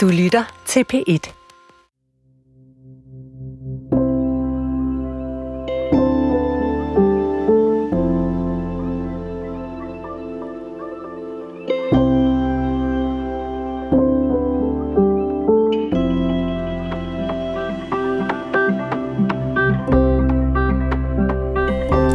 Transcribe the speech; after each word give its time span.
Du 0.00 0.08
lytter 0.08 0.62
til 0.66 0.84
P1. 0.92 1.32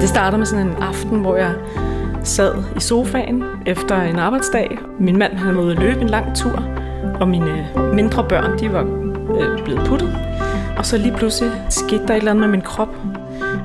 Det 0.02 0.09
starter 0.09 0.38
med 0.38 0.45
sådan 0.45 0.67
en 0.67 0.75
aften, 0.75 1.20
hvor 1.20 1.36
jeg 1.36 1.54
sad 2.23 2.63
i 2.77 2.79
sofaen 2.79 3.43
efter 3.65 4.02
en 4.02 4.20
arbejdsdag. 4.20 4.77
Min 4.99 5.17
mand 5.17 5.33
han 5.33 5.55
var 5.55 5.61
ude 5.61 5.71
at 5.71 5.79
løbe 5.79 6.02
en 6.02 6.09
lang 6.09 6.36
tur, 6.36 6.84
og 7.20 7.28
mine 7.28 7.68
mindre 7.94 8.23
børn 8.30 8.59
de 8.59 8.73
var 8.73 8.82
øh, 9.40 9.63
blevet 9.63 9.82
puttet. 9.86 10.18
Og 10.77 10.86
så 10.86 10.98
lige 10.98 11.13
pludselig 11.18 11.52
skete 11.70 12.08
der 12.08 12.13
et 12.13 12.18
eller 12.18 12.32
andet 12.32 12.41
med 12.41 12.50
min 12.50 12.62
krop. 12.62 12.90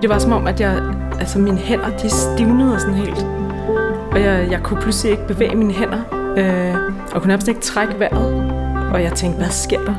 Det 0.02 0.10
var 0.10 0.18
som 0.18 0.32
om, 0.32 0.46
at 0.46 0.60
jeg, 0.60 0.82
altså 1.20 1.38
mine 1.38 1.56
hænder 1.56 1.96
de 2.02 2.10
stivnede 2.10 2.80
sådan 2.80 2.94
helt. 2.94 3.26
Og 4.12 4.20
jeg, 4.20 4.48
jeg 4.50 4.60
kunne 4.62 4.80
pludselig 4.80 5.10
ikke 5.10 5.26
bevæge 5.26 5.54
mine 5.54 5.72
hænder, 5.72 5.98
øh, 6.36 6.74
og 7.14 7.20
kunne 7.20 7.28
nærmest 7.28 7.48
ikke 7.48 7.60
trække 7.60 7.98
vejret. 7.98 8.52
Og 8.92 9.02
jeg 9.02 9.12
tænkte, 9.12 9.38
hvad 9.38 9.50
sker 9.50 9.80
der? 9.84 9.94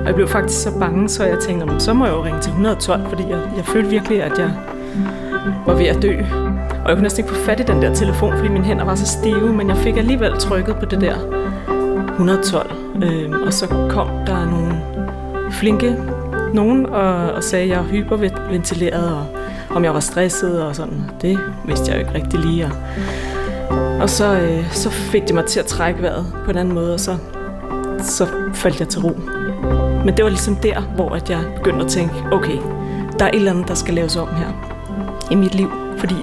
Og 0.00 0.06
jeg 0.06 0.14
blev 0.14 0.28
faktisk 0.28 0.62
så 0.62 0.78
bange, 0.78 1.08
så 1.08 1.24
jeg 1.24 1.38
tænkte, 1.38 1.80
så 1.80 1.92
må 1.92 2.04
jeg 2.04 2.14
jo 2.14 2.24
ringe 2.24 2.40
til 2.40 2.50
112, 2.50 3.08
fordi 3.08 3.22
jeg, 3.28 3.38
jeg 3.56 3.64
følte 3.64 3.90
virkelig, 3.90 4.22
at 4.22 4.38
jeg 4.38 4.50
var 5.66 5.74
ved 5.74 5.86
at 5.86 6.02
dø. 6.02 6.14
Og 6.84 6.88
jeg 6.88 6.96
kunne 6.96 7.02
næsten 7.02 7.24
ikke 7.24 7.34
få 7.34 7.44
fat 7.44 7.60
i 7.60 7.62
den 7.62 7.82
der 7.82 7.94
telefon, 7.94 8.36
fordi 8.36 8.48
mine 8.48 8.64
hænder 8.64 8.84
var 8.84 8.94
så 8.94 9.06
stive, 9.06 9.52
men 9.52 9.68
jeg 9.68 9.76
fik 9.76 9.96
alligevel 9.96 10.32
trykket 10.38 10.76
på 10.76 10.84
det 10.84 11.00
der 11.00 11.35
112. 12.16 12.70
Øh, 13.02 13.30
og 13.46 13.52
så 13.52 13.66
kom 13.90 14.08
der 14.26 14.50
nogle 14.50 14.82
flinke 15.50 15.96
nogen 16.54 16.86
og, 16.86 17.32
og 17.32 17.44
sagde, 17.44 17.64
at 17.64 17.70
jeg 17.70 17.78
var 17.78 17.84
hyperventileret, 17.84 19.14
og 19.14 19.26
om 19.70 19.84
jeg 19.84 19.94
var 19.94 20.00
stresset 20.00 20.62
og 20.62 20.76
sådan. 20.76 21.10
Det 21.22 21.38
vidste 21.66 21.92
jeg 21.92 21.94
jo 21.94 22.06
ikke 22.06 22.14
rigtig 22.14 22.40
lige. 22.40 22.66
Og, 22.66 22.72
og 24.00 24.10
så, 24.10 24.40
øh, 24.40 24.72
så 24.72 24.90
fik 24.90 25.26
det 25.26 25.34
mig 25.34 25.44
til 25.44 25.60
at 25.60 25.66
trække 25.66 26.02
vejret 26.02 26.26
på 26.44 26.50
en 26.50 26.56
anden 26.56 26.74
måde, 26.74 26.94
og 26.94 27.00
så, 27.00 27.16
så 27.98 28.26
faldt 28.54 28.80
jeg 28.80 28.88
til 28.88 29.00
ro. 29.00 29.20
Men 30.04 30.16
det 30.16 30.24
var 30.24 30.28
ligesom 30.28 30.56
der, 30.56 30.80
hvor 30.80 31.10
at 31.10 31.30
jeg 31.30 31.40
begyndte 31.56 31.84
at 31.84 31.90
tænke, 31.90 32.14
okay, 32.32 32.58
der 33.18 33.24
er 33.24 33.28
et 33.28 33.34
eller 33.34 33.50
andet, 33.50 33.68
der 33.68 33.74
skal 33.74 33.94
laves 33.94 34.16
om 34.16 34.28
her 34.28 34.76
i 35.30 35.34
mit 35.34 35.54
liv, 35.54 35.70
fordi 35.98 36.14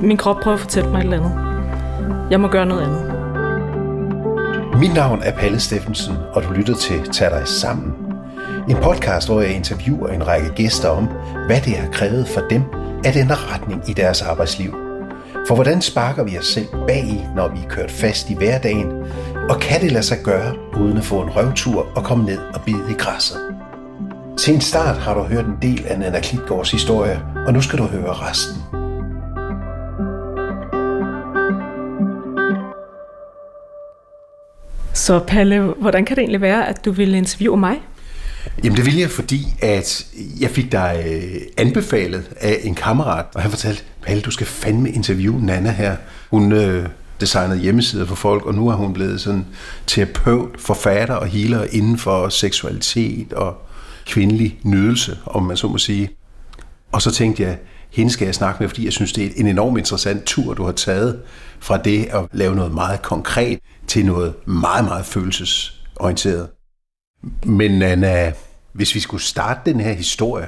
min 0.00 0.16
krop 0.16 0.36
prøver 0.40 0.54
at 0.54 0.60
fortælle 0.60 0.90
mig 0.90 0.98
et 0.98 1.04
eller 1.04 1.16
andet. 1.16 1.32
Jeg 2.30 2.40
må 2.40 2.48
gøre 2.48 2.66
noget 2.66 2.82
andet. 2.82 3.15
Mit 4.80 4.94
navn 4.94 5.22
er 5.22 5.32
Palle 5.32 5.60
Steffensen, 5.60 6.16
og 6.32 6.42
du 6.42 6.52
lytter 6.52 6.74
til 6.74 7.02
Tag 7.12 7.30
dig 7.30 7.48
sammen. 7.48 7.94
En 8.68 8.76
podcast, 8.76 9.28
hvor 9.28 9.40
jeg 9.40 9.50
interviewer 9.50 10.08
en 10.08 10.26
række 10.26 10.48
gæster 10.48 10.88
om, 10.88 11.08
hvad 11.46 11.60
det 11.60 11.76
har 11.76 11.90
krævet 11.90 12.28
for 12.28 12.40
dem 12.50 12.62
at 13.04 13.16
ændre 13.16 13.34
retning 13.34 13.90
i 13.90 13.92
deres 13.92 14.22
arbejdsliv. 14.22 14.74
For 15.48 15.54
hvordan 15.54 15.82
sparker 15.82 16.24
vi 16.24 16.38
os 16.38 16.46
selv 16.46 16.66
bag 16.88 17.04
i, 17.04 17.24
når 17.36 17.48
vi 17.48 17.58
er 17.64 17.68
kørt 17.68 17.90
fast 17.90 18.30
i 18.30 18.34
hverdagen, 18.34 18.92
og 19.50 19.60
kan 19.60 19.80
det 19.80 19.92
lade 19.92 20.04
sig 20.04 20.18
gøre, 20.24 20.54
uden 20.80 20.96
at 20.96 21.04
få 21.04 21.22
en 21.22 21.30
røvtur 21.30 21.86
og 21.94 22.04
komme 22.04 22.24
ned 22.24 22.38
og 22.54 22.60
bide 22.66 22.90
i 22.90 22.94
græsset? 22.94 23.38
Til 24.38 24.54
en 24.54 24.60
start 24.60 24.96
har 24.96 25.14
du 25.14 25.22
hørt 25.22 25.44
en 25.44 25.58
del 25.62 25.86
af 25.86 25.98
Nana 25.98 26.20
Klitgaards 26.20 26.70
historie, 26.70 27.22
og 27.46 27.52
nu 27.52 27.60
skal 27.60 27.78
du 27.78 27.84
høre 27.84 28.12
resten. 28.12 28.75
Så 34.96 35.18
Palle, 35.18 35.60
hvordan 35.60 36.04
kan 36.04 36.16
det 36.16 36.22
egentlig 36.22 36.40
være, 36.40 36.68
at 36.68 36.84
du 36.84 36.92
ville 36.92 37.16
interviewe 37.16 37.56
mig? 37.56 37.80
Jamen 38.64 38.76
det 38.76 38.84
ville 38.84 39.00
jeg, 39.00 39.10
fordi 39.10 39.46
at 39.62 40.06
jeg 40.40 40.50
fik 40.50 40.72
dig 40.72 41.04
øh, 41.06 41.40
anbefalet 41.56 42.24
af 42.40 42.60
en 42.62 42.74
kammerat, 42.74 43.24
og 43.34 43.42
han 43.42 43.50
fortalte, 43.50 43.82
Palle, 44.02 44.22
du 44.22 44.30
skal 44.30 44.46
fandme 44.46 44.90
interviewe 44.90 45.40
Nana 45.46 45.70
her. 45.70 45.96
Hun 46.30 46.52
øh, 46.52 46.88
designede 47.20 47.60
hjemmesider 47.60 48.06
for 48.06 48.14
folk, 48.14 48.46
og 48.46 48.54
nu 48.54 48.68
er 48.68 48.74
hun 48.74 48.92
blevet 48.92 49.20
sådan 49.20 49.46
terapeut, 49.86 50.50
forfatter 50.58 51.14
og 51.14 51.26
healer 51.26 51.66
inden 51.72 51.98
for 51.98 52.28
seksualitet 52.28 53.32
og 53.32 53.56
kvindelig 54.06 54.58
nydelse, 54.62 55.18
om 55.26 55.42
man 55.42 55.56
så 55.56 55.68
må 55.68 55.78
sige. 55.78 56.10
Og 56.92 57.02
så 57.02 57.10
tænkte 57.10 57.42
jeg, 57.42 57.58
hende 57.90 58.12
skal 58.12 58.24
jeg 58.24 58.34
snakke 58.34 58.62
med, 58.62 58.68
fordi 58.68 58.84
jeg 58.84 58.92
synes, 58.92 59.12
det 59.12 59.24
er 59.26 59.30
en 59.36 59.46
enormt 59.46 59.78
interessant 59.78 60.24
tur, 60.24 60.54
du 60.54 60.64
har 60.64 60.72
taget 60.72 61.20
fra 61.60 61.76
det 61.76 62.04
at 62.04 62.24
lave 62.32 62.54
noget 62.54 62.74
meget 62.74 63.02
konkret 63.02 63.58
til 63.86 64.06
noget 64.06 64.34
meget, 64.46 64.84
meget 64.84 65.06
følelsesorienteret. 65.06 66.48
Men 67.44 67.82
Anna, 67.82 68.32
hvis 68.72 68.94
vi 68.94 69.00
skulle 69.00 69.22
starte 69.22 69.60
den 69.64 69.80
her 69.80 69.92
historie, 69.92 70.46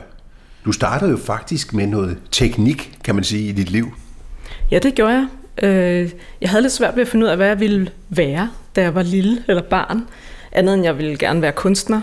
du 0.65 0.73
startede 0.73 1.11
jo 1.11 1.17
faktisk 1.17 1.75
med 1.75 1.87
noget 1.87 2.19
teknik, 2.31 2.99
kan 3.05 3.15
man 3.15 3.25
sige, 3.25 3.49
i 3.49 3.53
dit 3.53 3.71
liv. 3.71 3.95
Ja, 4.71 4.79
det 4.79 4.95
gjorde 4.95 5.13
jeg. 5.13 5.27
Øh, 5.63 6.11
jeg 6.41 6.51
havde 6.51 6.63
lidt 6.63 6.73
svært 6.73 6.97
ved 6.97 7.03
at 7.03 7.09
finde 7.09 7.27
ud 7.27 7.31
af, 7.31 7.37
hvad 7.37 7.47
jeg 7.47 7.61
ville 7.61 7.91
være, 8.09 8.51
da 8.77 8.83
jeg 8.83 8.95
var 8.95 9.03
lille 9.03 9.45
eller 9.49 9.63
barn. 9.63 10.05
Andet 10.53 10.75
end 10.75 10.85
jeg 10.85 10.99
ville 10.99 11.17
gerne 11.17 11.43
være 11.43 11.53
kunstner. 11.53 12.01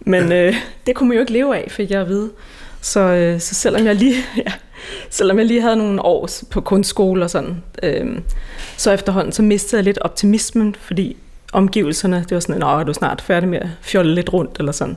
Men 0.00 0.32
øh, 0.32 0.54
det 0.86 0.94
kunne 0.94 1.08
man 1.08 1.14
jo 1.14 1.20
ikke 1.20 1.32
leve 1.32 1.56
af, 1.56 1.70
fik 1.70 1.90
jeg 1.90 2.00
at 2.00 2.08
vide. 2.08 2.30
Så, 2.80 3.00
øh, 3.00 3.40
så 3.40 3.54
selvom, 3.54 3.86
jeg 3.86 3.94
lige, 3.94 4.14
ja, 4.46 4.52
selvom 5.10 5.38
jeg 5.38 5.46
lige 5.46 5.60
havde 5.60 5.76
nogle 5.76 6.04
år 6.04 6.28
på 6.50 6.60
kunstskole 6.60 7.24
og 7.24 7.30
sådan, 7.30 7.62
øh, 7.82 8.18
så 8.76 8.92
efterhånden 8.92 9.32
så 9.32 9.42
mistede 9.42 9.76
jeg 9.78 9.84
lidt 9.84 9.98
optimismen, 9.98 10.76
fordi 10.80 11.16
omgivelserne, 11.52 12.16
det 12.16 12.30
var 12.30 12.40
sådan, 12.40 12.62
at 12.62 12.68
er 12.68 12.84
du 12.84 12.92
snart 12.92 13.20
færdig 13.20 13.48
med 13.48 13.58
at 13.58 13.68
fjolle 13.80 14.14
lidt 14.14 14.32
rundt 14.32 14.56
eller 14.58 14.72
sådan. 14.72 14.96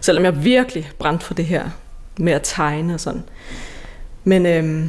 Selvom 0.00 0.24
jeg 0.24 0.44
virkelig 0.44 0.90
brændte 0.98 1.24
for 1.24 1.34
det 1.34 1.44
her 1.44 1.64
med 2.18 2.32
at 2.32 2.40
tegne 2.44 2.94
og 2.94 3.00
sådan. 3.00 3.22
Men 4.24 4.46
øh, 4.46 4.88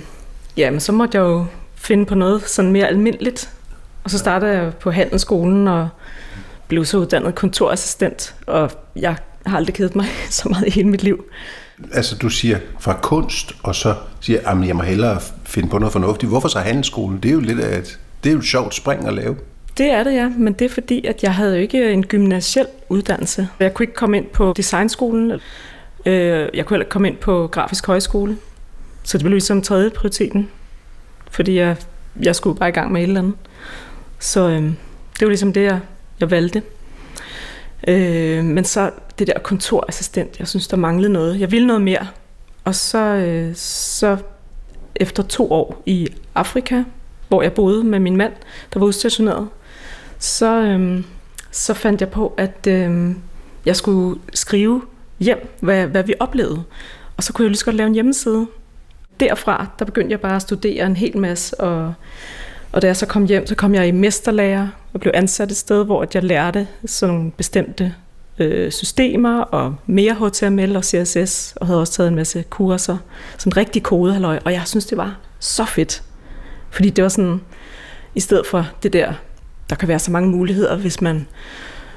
ja, 0.57 0.71
men 0.71 0.79
så 0.79 0.91
måtte 0.91 1.17
jeg 1.17 1.23
jo 1.23 1.45
finde 1.75 2.05
på 2.05 2.15
noget 2.15 2.49
sådan 2.49 2.71
mere 2.71 2.87
almindeligt. 2.87 3.49
Og 4.03 4.09
så 4.09 4.17
startede 4.17 4.51
jeg 4.51 4.73
på 4.73 4.91
handelsskolen 4.91 5.67
og 5.67 5.89
blev 6.67 6.85
så 6.85 6.97
uddannet 6.97 7.35
kontorassistent, 7.35 8.35
og 8.47 8.71
jeg 8.95 9.15
har 9.45 9.57
aldrig 9.57 9.75
kedet 9.75 9.95
mig 9.95 10.05
så 10.29 10.49
meget 10.49 10.67
i 10.67 10.71
hele 10.71 10.89
mit 10.89 11.03
liv. 11.03 11.25
Altså 11.93 12.15
du 12.15 12.29
siger 12.29 12.57
fra 12.79 12.99
kunst, 13.01 13.55
og 13.63 13.75
så 13.75 13.95
siger 14.19 14.49
at 14.49 14.67
jeg 14.67 14.75
må 14.75 14.83
hellere 14.83 15.19
finde 15.43 15.69
på 15.69 15.79
noget 15.79 15.93
fornuftigt. 15.93 16.29
Hvorfor 16.29 16.47
så 16.47 16.59
handelsskolen? 16.59 17.19
Det 17.23 17.29
er 17.29 17.33
jo 17.33 17.39
lidt 17.39 17.59
af 17.59 17.77
et, 17.77 17.99
det 18.23 18.29
er 18.29 18.33
jo 18.33 18.39
et 18.39 18.45
sjovt 18.45 18.75
spring 18.75 19.07
at 19.07 19.13
lave. 19.13 19.35
Det 19.77 19.91
er 19.91 20.03
det, 20.03 20.13
ja. 20.13 20.29
Men 20.29 20.53
det 20.53 20.65
er 20.65 20.69
fordi, 20.69 21.05
at 21.05 21.23
jeg 21.23 21.33
havde 21.33 21.55
jo 21.55 21.61
ikke 21.61 21.91
en 21.91 22.05
gymnasiel 22.05 22.67
uddannelse. 22.89 23.47
Jeg 23.59 23.73
kunne 23.73 23.83
ikke 23.83 23.93
komme 23.93 24.17
ind 24.17 24.25
på 24.25 24.53
designskolen. 24.57 25.31
Øh, 26.05 26.49
jeg 26.53 26.65
kunne 26.65 26.75
heller 26.75 26.83
ikke 26.83 26.89
komme 26.89 27.07
ind 27.07 27.17
på 27.17 27.49
grafisk 27.51 27.87
højskole. 27.87 28.37
Så 29.03 29.17
det 29.17 29.23
blev 29.23 29.31
ligesom 29.31 29.61
tredje 29.61 29.89
prioriteten. 29.89 30.49
Fordi 31.31 31.57
jeg, 31.57 31.75
jeg 32.21 32.35
skulle 32.35 32.59
bare 32.59 32.69
i 32.69 32.71
gang 32.71 32.91
med 32.91 33.01
et 33.01 33.07
eller 33.07 33.19
andet. 33.19 33.33
Så 34.19 34.49
øh, 34.49 34.63
det 34.63 35.21
var 35.21 35.27
ligesom 35.27 35.53
det, 35.53 35.63
jeg, 35.63 35.79
jeg 36.19 36.31
valgte. 36.31 36.61
Øh, 37.87 38.45
men 38.45 38.65
så 38.65 38.91
det 39.19 39.27
der 39.27 39.39
kontorassistent, 39.39 40.39
jeg 40.39 40.47
synes, 40.47 40.67
der 40.67 40.77
manglede 40.77 41.13
noget. 41.13 41.39
Jeg 41.39 41.51
ville 41.51 41.67
noget 41.67 41.81
mere. 41.81 42.07
Og 42.63 42.75
så, 42.75 42.97
øh, 42.97 43.55
så 43.55 44.17
efter 44.95 45.23
to 45.23 45.51
år 45.51 45.81
i 45.85 46.07
Afrika, 46.35 46.83
hvor 47.27 47.41
jeg 47.41 47.53
boede 47.53 47.83
med 47.83 47.99
min 47.99 48.17
mand, 48.17 48.33
der 48.73 48.79
var 48.79 48.87
udstationeret, 48.87 49.47
så, 50.19 50.61
øh, 50.61 51.03
så 51.51 51.73
fandt 51.73 52.01
jeg 52.01 52.09
på, 52.09 52.33
at 52.37 52.67
øh, 52.67 53.15
jeg 53.65 53.75
skulle 53.75 54.21
skrive 54.33 54.81
hjem, 55.19 55.55
hvad, 55.59 55.87
hvad 55.87 56.03
vi 56.03 56.13
oplevede. 56.19 56.63
Og 57.17 57.23
så 57.23 57.33
kunne 57.33 57.43
jeg 57.43 57.49
lige 57.49 57.57
så 57.57 57.65
godt 57.65 57.75
lave 57.75 57.87
en 57.87 57.93
hjemmeside. 57.93 58.47
Derfra, 59.19 59.67
der 59.79 59.85
begyndte 59.85 60.11
jeg 60.11 60.19
bare 60.19 60.35
at 60.35 60.41
studere 60.41 60.85
en 60.85 60.95
hel 60.95 61.17
masse, 61.17 61.59
og, 61.59 61.93
og 62.71 62.81
da 62.81 62.87
jeg 62.87 62.97
så 62.97 63.05
kom 63.05 63.25
hjem, 63.25 63.47
så 63.47 63.55
kom 63.55 63.75
jeg 63.75 63.87
i 63.87 63.91
mesterlærer 63.91 64.67
og 64.93 64.99
blev 64.99 65.11
ansat 65.15 65.51
et 65.51 65.57
sted, 65.57 65.85
hvor 65.85 66.07
jeg 66.13 66.23
lærte 66.23 66.67
sådan 66.85 67.15
nogle 67.15 67.31
bestemte 67.31 67.95
øh, 68.39 68.71
systemer 68.71 69.41
og 69.41 69.75
mere 69.85 70.13
HTML 70.13 70.75
og 70.75 70.83
CSS, 70.83 71.53
og 71.55 71.67
havde 71.67 71.79
også 71.79 71.93
taget 71.93 72.07
en 72.07 72.15
masse 72.15 72.43
kurser, 72.49 72.97
sådan 73.37 73.57
rigtig 73.57 73.83
kodehalløj, 73.83 74.39
og 74.45 74.53
jeg 74.53 74.61
synes, 74.65 74.85
det 74.85 74.97
var 74.97 75.17
så 75.39 75.65
fedt. 75.65 76.03
Fordi 76.69 76.89
det 76.89 77.03
var 77.03 77.09
sådan, 77.09 77.41
i 78.15 78.19
stedet 78.19 78.45
for 78.45 78.67
det 78.83 78.93
der, 78.93 79.13
der 79.69 79.75
kan 79.75 79.87
være 79.87 79.99
så 79.99 80.11
mange 80.11 80.29
muligheder, 80.29 80.77
hvis 80.77 81.01
man, 81.01 81.27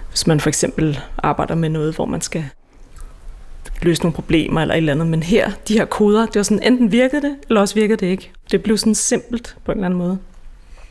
hvis 0.08 0.26
man 0.26 0.40
for 0.40 0.48
eksempel 0.48 1.00
arbejder 1.18 1.54
med 1.54 1.68
noget, 1.68 1.94
hvor 1.94 2.06
man 2.06 2.20
skal 2.20 2.44
løse 3.82 4.02
nogle 4.02 4.14
problemer 4.14 4.60
eller 4.60 4.74
et 4.74 4.78
eller 4.78 4.92
andet. 4.92 5.06
Men 5.06 5.22
her, 5.22 5.50
de 5.68 5.78
her 5.78 5.84
koder, 5.84 6.26
det 6.26 6.36
var 6.36 6.42
sådan, 6.42 6.62
enten 6.62 6.92
virkede 6.92 7.22
det, 7.22 7.36
eller 7.48 7.60
også 7.60 7.74
virkede 7.74 7.96
det 7.96 8.06
ikke. 8.06 8.32
Det 8.50 8.62
blev 8.62 8.78
sådan 8.78 8.94
simpelt 8.94 9.56
på 9.64 9.72
en 9.72 9.78
eller 9.78 9.86
anden 9.86 9.98
måde. 9.98 10.18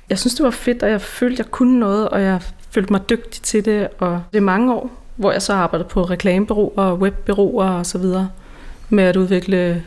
Jeg 0.10 0.20
synes, 0.20 0.36
det 0.36 0.44
var 0.44 0.52
fedt, 0.52 0.84
og 0.84 0.90
jeg 0.90 1.02
følte, 1.02 1.40
jeg 1.40 1.52
kunne 1.52 1.80
noget, 1.80 2.10
og 2.10 2.22
jeg 2.22 2.42
følte 2.72 2.94
mig 2.94 3.10
dygtig 3.10 3.42
til 3.42 3.66
det. 3.66 3.88
Og 4.00 4.24
det 4.32 4.38
er 4.38 4.42
mange 4.42 4.74
år, 4.74 5.01
hvor 5.22 5.32
jeg 5.32 5.42
så 5.42 5.54
arbejder 5.54 5.86
på 5.86 6.04
reklamebureauer 6.04 6.84
og 6.84 7.00
webbureauer 7.00 7.70
og 7.70 7.86
så 7.86 7.98
videre, 7.98 8.30
med 8.90 9.04
at 9.04 9.16
udvikle 9.16 9.84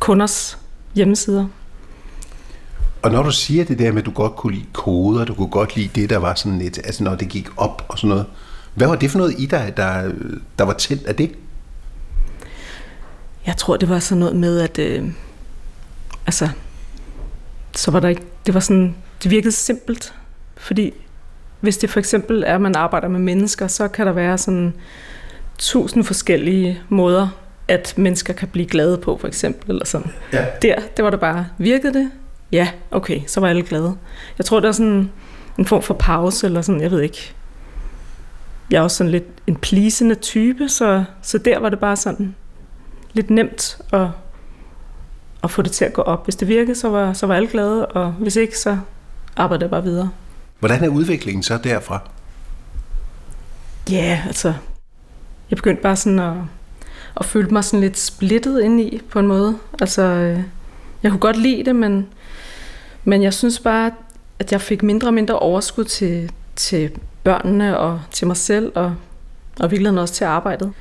kunders 0.00 0.58
hjemmesider. 0.94 1.46
Og 3.02 3.10
når 3.10 3.22
du 3.22 3.30
siger 3.30 3.64
det 3.64 3.78
der 3.78 3.92
med, 3.92 3.98
at 3.98 4.06
du 4.06 4.10
godt 4.10 4.36
kunne 4.36 4.54
lide 4.54 4.66
koder, 4.72 5.24
du 5.24 5.34
kunne 5.34 5.48
godt 5.48 5.76
lide 5.76 5.88
det, 5.94 6.10
der 6.10 6.16
var 6.16 6.34
sådan 6.34 6.58
lidt, 6.58 6.78
altså 6.78 7.04
når 7.04 7.14
det 7.14 7.28
gik 7.28 7.48
op 7.56 7.84
og 7.88 7.98
sådan 7.98 8.08
noget, 8.08 8.26
Hvad 8.74 8.86
var 8.88 8.96
det 8.96 9.10
for 9.10 9.18
noget 9.18 9.34
i 9.38 9.46
dig, 9.46 9.72
der, 9.76 10.12
der 10.58 10.64
var 10.64 10.72
tændt 10.72 11.06
af 11.06 11.14
det? 11.14 11.34
Jeg 13.46 13.56
tror, 13.56 13.76
det 13.76 13.88
var 13.88 13.98
sådan 13.98 14.18
noget 14.18 14.36
med, 14.36 14.60
at 14.60 14.78
øh, 14.78 15.08
altså, 16.26 16.48
så 17.76 17.90
var 17.90 18.00
der 18.00 18.08
ikke, 18.08 18.22
det 18.46 18.54
var 18.54 18.60
sådan, 18.60 18.94
det 19.22 19.30
virkede 19.30 19.52
simpelt, 19.52 20.14
fordi 20.56 20.92
hvis 21.62 21.78
det 21.78 21.90
for 21.90 21.98
eksempel 21.98 22.44
er, 22.46 22.54
at 22.54 22.60
man 22.60 22.76
arbejder 22.76 23.08
med 23.08 23.20
mennesker, 23.20 23.66
så 23.66 23.88
kan 23.88 24.06
der 24.06 24.12
være 24.12 24.38
sådan 24.38 24.74
tusind 25.58 26.04
forskellige 26.04 26.80
måder, 26.88 27.28
at 27.68 27.94
mennesker 27.96 28.32
kan 28.32 28.48
blive 28.48 28.66
glade 28.66 28.98
på, 28.98 29.16
for 29.16 29.28
eksempel, 29.28 29.70
eller 29.70 29.86
sådan. 29.86 30.10
Ja. 30.32 30.46
Der, 30.62 30.74
det 30.96 31.04
var 31.04 31.10
det 31.10 31.20
bare, 31.20 31.46
virkede 31.58 31.94
det? 31.94 32.10
Ja, 32.52 32.68
okay, 32.90 33.20
så 33.26 33.40
var 33.40 33.48
alle 33.48 33.62
glade. 33.62 33.96
Jeg 34.38 34.46
tror, 34.46 34.60
der 34.60 34.68
er 34.68 34.72
sådan 34.72 35.10
en 35.58 35.66
form 35.66 35.82
for 35.82 35.94
pause, 35.94 36.46
eller 36.46 36.62
sådan, 36.62 36.80
jeg 36.80 36.90
ved 36.90 37.00
ikke. 37.00 37.34
Jeg 38.70 38.78
er 38.78 38.82
også 38.82 38.96
sådan 38.96 39.10
lidt 39.10 39.24
en 39.46 39.56
plisende 39.56 40.14
type, 40.14 40.68
så, 40.68 41.04
så 41.22 41.38
der 41.38 41.58
var 41.58 41.68
det 41.68 41.78
bare 41.78 41.96
sådan 41.96 42.34
lidt 43.12 43.30
nemt 43.30 43.78
at, 43.92 44.06
at 45.44 45.50
få 45.50 45.62
det 45.62 45.72
til 45.72 45.84
at 45.84 45.92
gå 45.92 46.02
op. 46.02 46.24
Hvis 46.24 46.36
det 46.36 46.48
virkede, 46.48 46.74
så 46.74 46.88
var, 46.88 47.12
så 47.12 47.26
var 47.26 47.34
alle 47.34 47.48
glade, 47.48 47.86
og 47.86 48.12
hvis 48.12 48.36
ikke, 48.36 48.58
så 48.58 48.78
arbejdede 49.36 49.64
jeg 49.64 49.70
bare 49.70 49.82
videre. 49.82 50.10
Hvordan 50.62 50.84
er 50.84 50.88
udviklingen 50.88 51.42
så 51.42 51.58
derfra? 51.58 52.00
Ja, 53.90 53.94
yeah, 53.94 54.26
altså, 54.26 54.54
jeg 55.50 55.56
begyndte 55.56 55.82
bare 55.82 55.96
sådan 55.96 56.18
at, 56.18 56.34
at 57.16 57.24
føle 57.24 57.48
mig 57.48 57.64
sådan 57.64 57.80
lidt 57.80 57.98
splittet 57.98 58.60
ind 58.60 58.80
i 58.80 59.00
på 59.10 59.18
en 59.18 59.26
måde. 59.26 59.58
Altså, 59.80 60.02
øh, 60.02 60.40
jeg 61.02 61.10
kunne 61.10 61.20
godt 61.20 61.36
lide 61.36 61.64
det, 61.64 61.76
men, 61.76 62.06
men 63.04 63.22
jeg 63.22 63.34
synes 63.34 63.60
bare, 63.60 63.90
at 64.38 64.52
jeg 64.52 64.60
fik 64.60 64.82
mindre 64.82 65.08
og 65.08 65.14
mindre 65.14 65.38
overskud 65.38 65.84
til, 65.84 66.32
til 66.56 66.90
børnene 67.24 67.78
og 67.78 68.00
til 68.10 68.26
mig 68.26 68.36
selv, 68.36 68.72
og, 68.74 68.94
og 69.60 69.70
virkelig 69.70 70.00
også 70.00 70.14
til 70.14 70.24
arbejdet. 70.24 70.72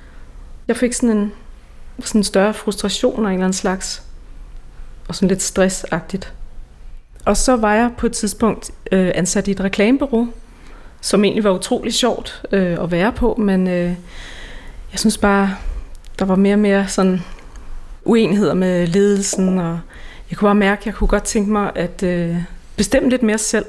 Jeg 0.68 0.78
fik 0.78 0.94
sådan 0.94 1.18
en, 1.18 1.31
sådan 2.00 2.19
en 2.19 2.24
større 2.24 2.54
frustration 2.54 3.25
af 3.25 3.30
en 3.30 3.33
eller 3.33 3.45
anden 3.45 3.54
slags, 3.54 4.04
og 5.07 5.16
sådan 5.16 5.30
lidt 5.30 5.42
stressagtigt. 5.42 6.33
Og 7.25 7.38
så 7.38 7.56
var 7.56 7.73
jeg 7.73 7.91
på 7.97 8.06
et 8.06 8.12
tidspunkt 8.12 8.71
øh, 8.91 9.12
ansat 9.15 9.47
i 9.47 9.51
et 9.51 9.62
reklamebureau, 9.62 10.27
som 11.01 11.23
egentlig 11.23 11.44
var 11.44 11.51
utrolig 11.51 11.94
sjovt 11.94 12.44
øh, 12.51 12.83
at 12.83 12.91
være 12.91 13.12
på, 13.12 13.35
men 13.39 13.68
øh, 13.68 13.94
jeg 14.91 15.00
synes 15.00 15.18
bare, 15.18 15.56
der 16.19 16.25
var 16.25 16.35
mere 16.35 16.56
og 16.56 16.59
mere 16.59 16.88
sådan 16.88 17.21
uenigheder 18.06 18.53
med 18.53 18.88
ledelsen, 18.88 19.57
og 19.57 19.79
jeg 20.29 20.38
kunne 20.38 20.47
bare 20.47 20.56
mærke, 20.56 20.79
at 20.79 20.85
jeg 20.85 20.94
kunne 20.94 21.07
godt 21.07 21.23
tænke 21.23 21.51
mig 21.51 21.71
at 21.75 22.03
øh, 22.03 22.38
bestemme 22.75 23.09
lidt 23.09 23.23
mere 23.23 23.38
selv. 23.38 23.65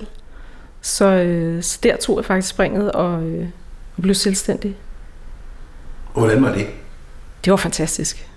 Så, 0.81 1.04
øh, 1.04 1.62
så 1.62 1.78
der 1.82 1.96
tog 1.96 2.19
jeg 2.19 2.25
faktisk 2.25 2.49
springet 2.49 2.93
og, 2.93 3.22
øh, 3.22 3.46
og 3.96 4.02
blev 4.02 4.14
selvstændig. 4.14 4.76
Hvordan 6.12 6.43
var 6.43 6.52
det? 6.52 6.66
Det 7.44 7.50
var 7.50 7.56
fantastisk. 7.56 8.28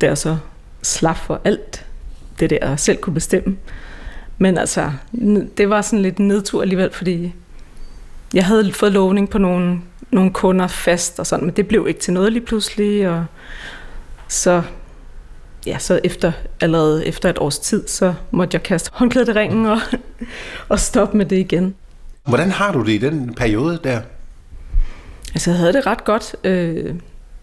Det 0.00 0.08
er 0.08 0.14
så 0.14 0.36
slap 0.82 1.16
for 1.16 1.40
alt 1.44 1.86
det 2.40 2.50
der, 2.50 2.68
jeg 2.68 2.80
selv 2.80 2.96
kunne 2.96 3.14
bestemme. 3.14 3.56
Men 4.38 4.58
altså, 4.58 4.90
det 5.56 5.70
var 5.70 5.82
sådan 5.82 6.02
lidt 6.02 6.18
nedtur 6.18 6.62
alligevel, 6.62 6.92
fordi 6.92 7.34
jeg 8.34 8.44
havde 8.44 8.72
fået 8.72 8.92
lovning 8.92 9.30
på 9.30 9.38
nogle, 9.38 9.78
nogle 10.10 10.32
kunder 10.32 10.66
fast 10.66 11.20
og 11.20 11.26
sådan, 11.26 11.46
men 11.46 11.56
det 11.56 11.68
blev 11.68 11.86
ikke 11.88 12.00
til 12.00 12.12
noget 12.12 12.32
lige 12.32 12.44
pludselig, 12.44 13.08
og 13.08 13.24
så, 14.28 14.62
ja, 15.66 15.78
så 15.78 16.00
efter, 16.04 16.32
allerede 16.60 17.06
efter 17.06 17.30
et 17.30 17.38
års 17.38 17.58
tid, 17.58 17.88
så 17.88 18.14
måtte 18.30 18.54
jeg 18.54 18.62
kaste 18.62 18.90
håndklædet 18.92 19.28
i 19.28 19.32
ringen 19.32 19.66
og, 19.66 19.78
og 20.68 20.80
stoppe 20.80 21.16
med 21.16 21.26
det 21.26 21.38
igen. 21.38 21.74
Hvordan 22.24 22.50
har 22.50 22.72
du 22.72 22.82
det 22.82 22.92
i 22.92 22.98
den 22.98 23.34
periode 23.34 23.80
der? 23.84 24.00
Altså, 25.34 25.50
jeg 25.50 25.58
havde 25.58 25.72
det 25.72 25.86
ret 25.86 26.04
godt 26.04 26.36
øh, 26.44 26.94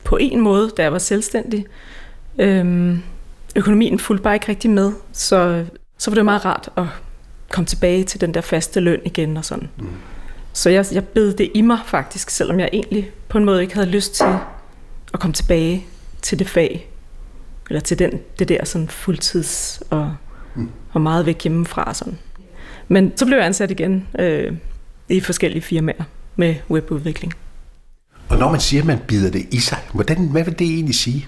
på 0.04 0.18
en 0.22 0.42
måde, 0.42 0.72
da 0.78 0.84
jeg 0.84 0.92
var 0.92 1.00
selvstændig. 1.00 1.66
Øh, 2.40 2.98
økonomien 3.56 4.00
fulgte 4.00 4.24
bare 4.24 4.34
ikke 4.34 4.50
rigtig 4.50 4.70
med, 4.70 4.92
så 5.12 5.66
så 6.04 6.12
var 6.12 6.16
det 6.16 6.26
meget 6.26 6.46
rart 6.46 6.70
at 6.78 6.86
komme 7.52 7.66
tilbage 7.66 8.04
til 8.04 8.22
den 8.22 8.34
der 8.34 8.42
faste 8.42 8.80
løn 8.80 9.02
igen 9.06 9.38
og 9.38 9.46
sådan. 9.46 9.70
Mm. 9.78 9.88
Så 10.54 10.70
jeg, 10.70 10.86
jeg 10.92 11.08
bed 11.08 11.34
det 11.34 11.52
i 11.54 11.62
mig 11.62 11.80
faktisk, 11.86 12.30
selvom 12.30 12.60
jeg 12.60 12.70
egentlig 12.74 13.12
på 13.30 13.38
en 13.38 13.46
måde 13.46 13.62
ikke 13.62 13.74
havde 13.74 13.90
lyst 13.90 14.16
til 14.16 14.26
at 15.14 15.20
komme 15.20 15.34
tilbage 15.34 15.86
til 16.22 16.40
det 16.40 16.50
fag, 16.50 16.90
eller 17.70 17.80
til 17.80 18.00
den, 18.00 18.20
det 18.40 18.50
der 18.50 18.66
sådan 18.66 18.88
fuldtids 18.88 19.84
og, 19.90 20.16
mm. 20.56 20.70
og 20.92 21.02
meget 21.02 21.26
væk 21.26 21.44
hjemmefra. 21.44 21.94
Sådan. 21.94 22.18
Men 22.88 23.18
så 23.18 23.26
blev 23.26 23.38
jeg 23.38 23.46
ansat 23.46 23.72
igen 23.72 24.08
øh, 24.20 24.54
i 25.10 25.20
forskellige 25.20 25.62
firmaer 25.62 26.04
med 26.36 26.56
webudvikling. 26.70 27.34
Og 28.30 28.38
når 28.38 28.52
man 28.52 28.60
siger, 28.60 28.82
at 28.82 28.88
man 28.88 29.00
bider 29.08 29.32
det 29.32 29.48
i 29.52 29.60
sig, 29.60 29.80
hvordan, 29.94 30.28
hvad 30.28 30.44
vil 30.44 30.60
det 30.60 30.68
egentlig 30.68 30.96
sige? 30.96 31.28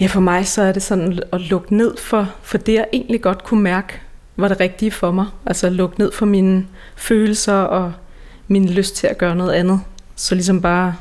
Ja, 0.00 0.06
for 0.06 0.20
mig 0.20 0.46
så 0.46 0.62
er 0.62 0.72
det 0.72 0.82
sådan 0.82 1.20
at 1.32 1.40
lukke 1.40 1.76
ned 1.76 1.96
for, 1.96 2.34
for 2.42 2.58
det, 2.58 2.74
jeg 2.74 2.86
egentlig 2.92 3.22
godt 3.22 3.44
kunne 3.44 3.62
mærke, 3.62 4.00
var 4.36 4.48
det 4.48 4.60
rigtige 4.60 4.90
for 4.90 5.10
mig. 5.10 5.26
Altså 5.46 5.70
lukke 5.70 5.98
ned 5.98 6.12
for 6.12 6.26
mine 6.26 6.66
følelser 6.96 7.54
og 7.54 7.92
min 8.48 8.68
lyst 8.68 8.96
til 8.96 9.06
at 9.06 9.18
gøre 9.18 9.36
noget 9.36 9.52
andet. 9.52 9.80
Så 10.16 10.34
ligesom 10.34 10.62
bare 10.62 10.94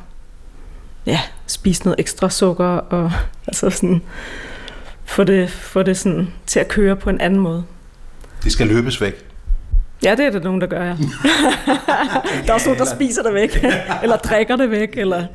ja, 1.06 1.20
spise 1.48 1.84
noget 1.84 2.00
ekstra 2.00 2.30
sukker 2.30 2.66
og 2.66 3.12
altså 3.48 3.70
sådan, 3.70 4.02
få 5.06 5.24
det, 5.24 5.50
få 5.50 5.84
det 5.84 5.98
sådan 5.98 6.34
til 6.46 6.60
at 6.60 6.68
køre 6.68 6.96
på 6.96 7.10
en 7.10 7.22
anden 7.22 7.40
måde. 7.40 7.64
Det 8.44 8.52
skal 8.52 8.68
løbes 8.68 9.02
væk. 9.02 9.26
Ja, 10.04 10.16
det 10.16 10.26
er 10.26 10.30
der 10.30 10.40
nogen, 10.40 10.62
der 10.62 10.68
gør, 10.68 10.84
ja. 10.84 10.90
der 12.46 12.50
er 12.50 12.54
også 12.54 12.68
nogen, 12.68 12.80
der 12.80 12.96
spiser 12.96 13.24
det 13.24 13.34
væk, 13.34 13.66
eller 14.04 14.18
drikker 14.18 14.56
det 14.56 14.72
væk. 14.72 14.98
Eller... 14.98 15.26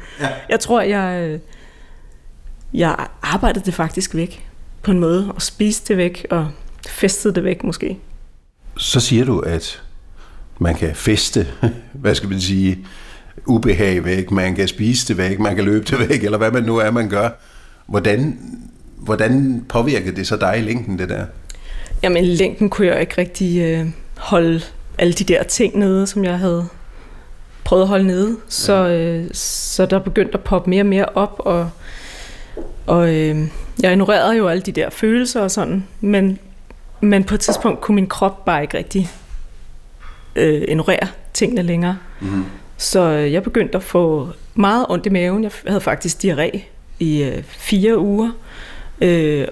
Jeg 0.48 0.60
tror, 0.60 0.80
jeg, 0.80 1.22
øh, 1.22 1.40
jeg 2.74 3.06
arbejdede 3.22 3.64
det 3.64 3.74
faktisk 3.74 4.14
væk 4.14 4.48
på 4.82 4.90
en 4.90 4.98
måde, 4.98 5.32
og 5.34 5.42
spiste 5.42 5.88
det 5.88 5.96
væk, 5.96 6.26
og 6.30 6.48
festede 6.86 7.34
det 7.34 7.44
væk 7.44 7.64
måske. 7.64 7.98
Så 8.76 9.00
siger 9.00 9.24
du, 9.24 9.38
at 9.38 9.82
man 10.58 10.74
kan 10.74 10.94
feste, 10.94 11.46
hvad 11.92 12.14
skal 12.14 12.28
man 12.28 12.40
sige, 12.40 12.78
ubehag 13.46 14.04
væk, 14.04 14.30
man 14.30 14.54
kan 14.54 14.68
spise 14.68 15.08
det 15.08 15.16
væk, 15.16 15.38
man 15.38 15.56
kan 15.56 15.64
løbe 15.64 15.84
det 15.84 16.08
væk, 16.08 16.24
eller 16.24 16.38
hvad 16.38 16.50
man 16.50 16.62
nu 16.62 16.76
er, 16.76 16.90
man 16.90 17.08
gør. 17.08 17.30
Hvordan, 17.86 18.38
hvordan 18.96 19.64
påvirker 19.68 20.12
det 20.12 20.26
så 20.26 20.36
dig 20.36 20.58
i 20.58 20.62
længden, 20.62 20.98
det 20.98 21.08
der? 21.08 21.26
Jamen, 22.02 22.24
i 22.24 22.26
længden 22.26 22.70
kunne 22.70 22.86
jeg 22.86 23.00
ikke 23.00 23.14
rigtig 23.18 23.60
øh, 23.60 23.86
holde 24.16 24.60
alle 24.98 25.12
de 25.12 25.24
der 25.24 25.42
ting 25.42 25.78
nede, 25.78 26.06
som 26.06 26.24
jeg 26.24 26.38
havde 26.38 26.68
prøvet 27.64 27.82
at 27.82 27.88
holde 27.88 28.06
nede. 28.06 28.36
Så, 28.48 28.88
øh, 28.88 29.30
så 29.32 29.86
der 29.86 29.98
begyndte 29.98 30.34
at 30.34 30.40
poppe 30.40 30.70
mere 30.70 30.82
og 30.82 30.86
mere 30.86 31.04
op, 31.04 31.34
og 31.38 31.70
og 32.86 33.14
øh, 33.14 33.48
jeg 33.82 33.92
ignorerede 33.92 34.36
jo 34.36 34.48
alle 34.48 34.62
de 34.62 34.72
der 34.72 34.90
følelser 34.90 35.40
og 35.40 35.50
sådan, 35.50 35.86
men, 36.00 36.38
men 37.00 37.24
på 37.24 37.34
et 37.34 37.40
tidspunkt 37.40 37.80
kunne 37.80 37.94
min 37.94 38.06
krop 38.06 38.44
bare 38.44 38.62
ikke 38.62 38.78
rigtig 38.78 39.10
øh, 40.36 40.62
ignorere 40.68 41.08
tingene 41.34 41.62
længere. 41.62 41.98
Mm. 42.20 42.44
Så 42.76 43.00
øh, 43.00 43.32
jeg 43.32 43.42
begyndte 43.42 43.76
at 43.76 43.82
få 43.82 44.28
meget 44.54 44.86
ondt 44.88 45.06
i 45.06 45.08
maven. 45.08 45.42
Jeg 45.42 45.50
havde 45.66 45.80
faktisk 45.80 46.24
diarré 46.24 46.60
i 46.98 47.22
øh, 47.22 47.42
fire 47.42 47.98
uger. 47.98 48.30
Øh, 49.00 49.48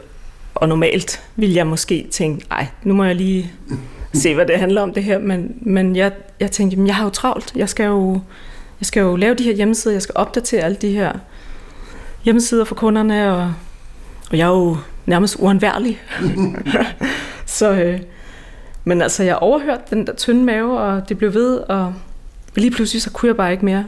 og 0.55 0.69
normalt 0.69 1.23
ville 1.37 1.57
jeg 1.57 1.67
måske 1.67 2.09
tænke, 2.11 2.47
nej, 2.51 2.67
nu 2.83 2.95
må 2.95 3.05
jeg 3.05 3.15
lige 3.15 3.53
se, 4.13 4.35
hvad 4.35 4.47
det 4.47 4.59
handler 4.59 4.83
om 4.83 4.95
det 4.95 5.05
her. 5.05 5.19
Men, 5.19 5.59
men 5.61 5.97
jeg, 5.97 6.13
jeg 6.41 6.51
tænkte, 6.51 6.75
jamen, 6.75 6.87
jeg 6.87 6.97
har 6.97 7.05
jo 7.05 7.11
travlt. 7.11 7.53
Jeg 7.57 7.69
skal 7.69 7.87
jo, 7.87 8.21
jeg 8.81 8.87
skal 8.87 9.01
jo 9.01 9.17
lave 9.17 9.35
de 9.35 9.45
her 9.45 9.53
hjemmesider, 9.53 9.95
jeg 9.95 10.03
skal 10.03 10.13
opdatere 10.17 10.63
alle 10.63 10.77
de 10.77 10.91
her 10.91 11.13
hjemmesider 12.27 12.65
for 12.65 12.75
kunderne, 12.75 13.33
og, 13.33 13.55
og 14.31 14.39
jeg 14.39 14.45
er 14.45 14.53
jo 14.53 14.77
nærmest 15.07 15.37
uanværlig. 15.39 16.01
så, 17.47 17.73
øh, 17.73 18.01
men 18.85 19.03
altså, 19.03 19.23
jeg 19.23 19.37
overhørte 19.37 19.83
den 19.91 20.07
der 20.07 20.15
tynde 20.15 20.45
mave, 20.45 20.81
og 20.81 21.09
det 21.09 21.19
blev 21.19 21.35
ved, 21.35 21.57
og 21.57 21.95
lige 22.55 22.71
pludselig 22.71 23.03
så 23.03 23.11
kunne 23.11 23.29
jeg 23.29 23.37
bare 23.37 23.53
ikke 23.53 23.65
mere. 23.65 23.85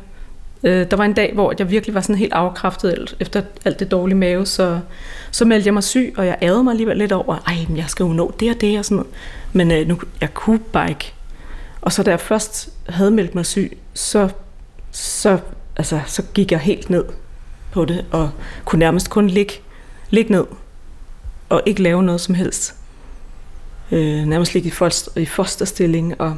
Øh, 0.62 0.90
der 0.90 0.96
var 0.96 1.04
en 1.04 1.12
dag, 1.12 1.34
hvor 1.34 1.54
jeg 1.58 1.70
virkelig 1.70 1.94
var 1.94 2.00
sådan 2.00 2.16
helt 2.16 2.32
afkræftet 2.32 3.16
efter 3.20 3.42
alt 3.64 3.80
det 3.80 3.90
dårlige 3.90 4.18
mave, 4.18 4.46
så, 4.46 4.80
så 5.30 5.44
meldte 5.44 5.66
jeg 5.66 5.74
mig 5.74 5.84
syg, 5.84 6.14
og 6.16 6.26
jeg 6.26 6.38
ærede 6.42 6.64
mig 6.64 6.70
alligevel 6.70 6.96
lidt 6.96 7.12
over, 7.12 7.36
ej, 7.46 7.56
men 7.68 7.76
jeg 7.76 7.84
skal 7.88 8.04
jo 8.04 8.12
nå 8.12 8.34
det 8.40 8.50
og 8.50 8.60
det 8.60 8.78
og 8.78 8.84
sådan 8.84 8.96
noget. 8.96 9.12
Men 9.52 9.70
øh, 9.70 9.88
nu, 9.88 10.00
jeg 10.20 10.34
kunne 10.34 10.58
bare 10.58 10.88
ikke. 10.88 11.12
Og 11.80 11.92
så 11.92 12.02
da 12.02 12.10
jeg 12.10 12.20
først 12.20 12.68
havde 12.88 13.10
meldt 13.10 13.34
mig 13.34 13.46
syg, 13.46 13.78
så, 13.94 14.28
så, 14.90 15.38
altså, 15.76 16.00
så 16.06 16.22
gik 16.34 16.52
jeg 16.52 16.60
helt 16.60 16.90
ned 16.90 17.04
på 17.72 17.84
det, 17.84 18.04
og 18.10 18.30
kunne 18.64 18.78
nærmest 18.78 19.10
kun 19.10 19.26
ligge, 19.30 19.52
ligge 20.10 20.32
ned, 20.32 20.44
og 21.48 21.62
ikke 21.66 21.82
lave 21.82 22.02
noget 22.02 22.20
som 22.20 22.34
helst. 22.34 22.74
Øh, 23.92 24.24
nærmest 24.24 24.54
ligge 24.54 24.66
i, 24.66 24.70
foster, 24.70 25.20
i 25.20 25.26
fosterstilling, 25.26 26.20
og 26.20 26.36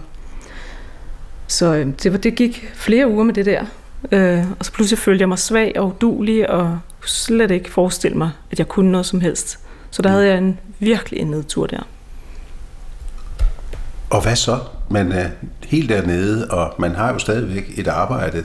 så 1.46 1.74
øh, 1.74 1.86
det, 2.02 2.12
var, 2.12 2.18
det 2.18 2.34
gik 2.34 2.70
flere 2.74 3.08
uger 3.08 3.24
med 3.24 3.34
det 3.34 3.46
der, 3.46 3.64
øh, 4.12 4.44
og 4.58 4.64
så 4.64 4.72
pludselig 4.72 4.98
følte 4.98 5.22
jeg 5.22 5.28
mig 5.28 5.38
svag 5.38 5.72
og 5.76 5.86
udulig, 5.86 6.50
og 6.50 6.78
kunne 7.00 7.08
slet 7.08 7.50
ikke 7.50 7.70
forestille 7.70 8.18
mig, 8.18 8.30
at 8.50 8.58
jeg 8.58 8.68
kunne 8.68 8.90
noget 8.90 9.06
som 9.06 9.20
helst. 9.20 9.58
Så 9.90 10.02
der 10.02 10.10
havde 10.10 10.26
jeg 10.26 10.38
en 10.38 10.58
virkelig 10.78 11.20
en 11.20 11.26
nedtur 11.26 11.66
der. 11.66 11.82
Og 14.10 14.22
hvad 14.22 14.36
så? 14.36 14.58
Man 14.88 15.12
er 15.12 15.28
helt 15.66 15.88
dernede, 15.88 16.50
og 16.50 16.74
man 16.78 16.94
har 16.94 17.12
jo 17.12 17.18
stadigvæk 17.18 17.78
et 17.78 17.88
arbejde, 17.88 18.44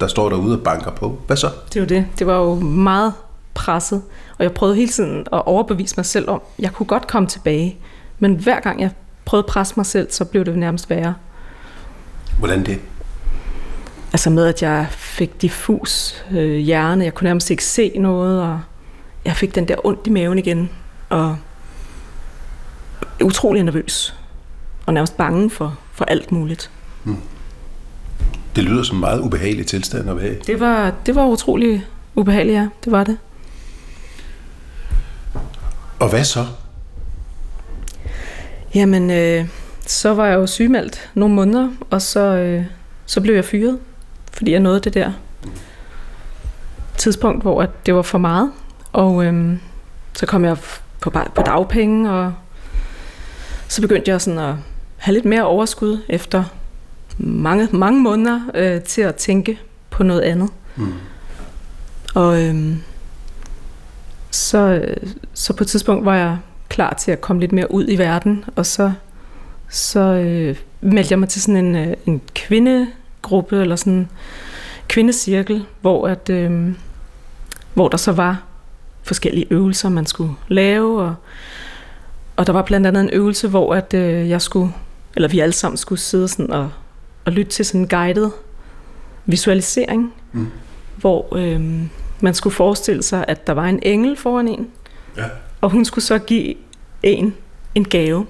der 0.00 0.06
står 0.06 0.28
derude 0.28 0.58
og 0.58 0.64
banker 0.64 0.90
på. 0.90 1.18
Hvad 1.26 1.36
så? 1.36 1.50
Det 1.72 1.80
var 1.80 1.86
det. 1.86 2.06
Det 2.18 2.26
var 2.26 2.36
jo 2.36 2.54
meget 2.54 3.12
presset, 3.54 4.02
og 4.38 4.44
jeg 4.44 4.52
prøvede 4.52 4.76
hele 4.76 4.88
tiden 4.88 5.20
at 5.20 5.46
overbevise 5.46 5.94
mig 5.96 6.06
selv 6.06 6.30
om, 6.30 6.42
at 6.58 6.62
jeg 6.64 6.72
kunne 6.72 6.86
godt 6.86 7.06
komme 7.06 7.28
tilbage. 7.28 7.76
Men 8.18 8.34
hver 8.34 8.60
gang 8.60 8.80
jeg 8.80 8.90
prøvede 9.24 9.44
at 9.44 9.52
presse 9.52 9.74
mig 9.76 9.86
selv, 9.86 10.10
så 10.10 10.24
blev 10.24 10.44
det 10.44 10.58
nærmest 10.58 10.90
værre. 10.90 11.14
Hvordan 12.38 12.66
det? 12.66 12.80
Altså 14.12 14.30
med, 14.30 14.46
at 14.46 14.62
jeg 14.62 14.86
fik 14.90 15.42
diffus 15.42 16.24
øh, 16.30 16.56
hjerne, 16.56 17.04
jeg 17.04 17.14
kunne 17.14 17.24
nærmest 17.24 17.50
ikke 17.50 17.64
se 17.64 17.92
noget, 17.98 18.42
og 18.42 18.60
jeg 19.24 19.36
fik 19.36 19.54
den 19.54 19.68
der 19.68 19.86
ondt 19.86 20.06
i 20.06 20.10
maven 20.10 20.38
igen, 20.38 20.70
og 21.08 21.36
utrolig 23.24 23.62
nervøs, 23.62 24.14
og 24.86 24.94
nærmest 24.94 25.16
bange 25.16 25.50
for, 25.50 25.78
for 25.92 26.04
alt 26.04 26.32
muligt. 26.32 26.70
Hmm. 27.02 27.16
Det 28.56 28.64
lyder 28.64 28.82
som 28.82 28.96
en 28.96 29.00
meget 29.00 29.20
ubehagelig 29.20 29.66
tilstand 29.66 30.10
at 30.10 30.16
være 30.22 30.34
Det 30.46 30.60
var, 30.60 30.92
det 31.06 31.14
var 31.14 31.26
utrolig 31.26 31.84
ubehageligt, 32.14 32.56
ja. 32.56 32.68
Det 32.84 32.92
var 32.92 33.04
det. 33.04 33.18
Og 36.00 36.10
hvad 36.10 36.24
så? 36.24 36.46
Jamen, 38.74 39.10
øh, 39.10 39.48
så 39.86 40.14
var 40.14 40.26
jeg 40.26 40.34
jo 40.34 40.46
sygemeldt 40.46 41.10
nogle 41.14 41.34
måneder, 41.34 41.68
og 41.90 42.02
så, 42.02 42.20
øh, 42.20 42.64
så 43.06 43.20
blev 43.20 43.34
jeg 43.34 43.44
fyret, 43.44 43.78
fordi 44.32 44.52
jeg 44.52 44.60
nåede 44.60 44.80
det 44.80 44.94
der 44.94 45.12
tidspunkt, 46.96 47.42
hvor 47.42 47.62
at 47.62 47.86
det 47.86 47.94
var 47.94 48.02
for 48.02 48.18
meget. 48.18 48.52
Og 48.92 49.24
øh, 49.24 49.56
så 50.14 50.26
kom 50.26 50.44
jeg 50.44 50.56
på, 51.00 51.10
på 51.10 51.42
dagpenge, 51.46 52.10
og 52.10 52.32
så 53.68 53.80
begyndte 53.82 54.10
jeg 54.10 54.20
sådan 54.20 54.38
at 54.38 54.54
have 54.96 55.14
lidt 55.14 55.24
mere 55.24 55.44
overskud 55.44 55.98
efter 56.08 56.44
mange, 57.18 57.68
mange 57.72 58.00
måneder 58.00 58.40
øh, 58.54 58.82
til 58.82 59.02
at 59.02 59.14
tænke 59.14 59.58
på 59.90 60.02
noget 60.02 60.20
andet. 60.20 60.48
Mm. 60.76 60.92
Og 62.14 62.42
øh, 62.42 62.76
så, 64.30 64.84
så 65.34 65.52
på 65.52 65.64
et 65.64 65.68
tidspunkt 65.68 66.04
var 66.04 66.16
jeg 66.16 66.38
klar 66.68 66.94
til 66.94 67.10
at 67.10 67.20
komme 67.20 67.40
lidt 67.40 67.52
mere 67.52 67.70
ud 67.70 67.84
i 67.88 67.98
verden, 67.98 68.44
og 68.56 68.66
så, 68.66 68.92
så 69.68 70.00
øh, 70.00 70.56
meldte 70.80 71.12
jeg 71.12 71.18
mig 71.18 71.28
til 71.28 71.42
sådan 71.42 71.64
en, 71.64 71.76
øh, 71.76 71.96
en 72.06 72.20
kvindegruppe, 72.34 73.60
eller 73.60 73.76
sådan 73.76 73.92
en 73.92 74.10
kvindecirkel, 74.88 75.66
hvor, 75.80 76.08
at, 76.08 76.30
øh, 76.30 76.72
hvor 77.74 77.88
der 77.88 77.96
så 77.96 78.12
var 78.12 78.42
forskellige 79.02 79.46
øvelser, 79.50 79.88
man 79.88 80.06
skulle 80.06 80.32
lave, 80.48 81.02
og, 81.02 81.14
og 82.36 82.46
der 82.46 82.52
var 82.52 82.62
blandt 82.62 82.86
andet 82.86 83.00
en 83.00 83.10
øvelse, 83.12 83.48
hvor 83.48 83.74
at, 83.74 83.94
øh, 83.94 84.28
jeg 84.28 84.42
skulle, 84.42 84.72
eller 85.16 85.28
vi 85.28 85.40
alle 85.40 85.52
sammen 85.52 85.76
skulle 85.76 86.00
sidde 86.00 86.28
sådan 86.28 86.50
og, 86.50 86.70
og 87.24 87.32
lytte 87.32 87.52
til 87.52 87.64
sådan 87.64 87.80
en 87.80 87.88
guided 87.88 88.30
visualisering, 89.26 90.14
mm. 90.32 90.46
hvor 90.96 91.36
øh, 91.36 91.82
man 92.20 92.34
skulle 92.34 92.54
forestille 92.54 93.02
sig, 93.02 93.24
at 93.28 93.46
der 93.46 93.52
var 93.52 93.64
en 93.64 93.78
engel 93.82 94.16
foran 94.16 94.48
en, 94.48 94.68
ja. 95.16 95.24
og 95.60 95.70
hun 95.70 95.84
skulle 95.84 96.04
så 96.04 96.18
give 96.18 96.54
en 97.02 97.34
en 97.74 97.84
gave. 97.84 98.26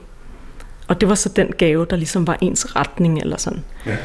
Og 0.89 1.01
det 1.01 1.09
var 1.09 1.15
så 1.15 1.29
den 1.29 1.53
gave, 1.59 1.87
der 1.91 1.97
ligesom 1.97 2.27
var 2.27 2.39
ens 2.41 2.77
retning 2.77 3.21
eller 3.21 3.37
sådan. 3.37 3.65
Ja. 3.87 3.97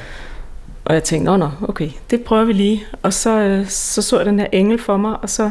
Og 0.86 0.93
jeg 0.93 1.03
tænkte, 1.03 1.25
nå 1.25 1.38
nå, 1.38 1.50
okay, 1.62 1.89
det 2.10 2.24
prøver 2.24 2.43
vi 2.43 2.53
lige. 2.53 2.84
Og 3.01 3.13
så, 3.13 3.39
øh, 3.39 3.67
så 3.67 4.01
så 4.01 4.17
jeg 4.17 4.25
den 4.25 4.39
her 4.39 4.48
engel 4.51 4.79
for 4.79 4.98
mig, 4.98 5.17
og 5.22 5.29
så, 5.29 5.50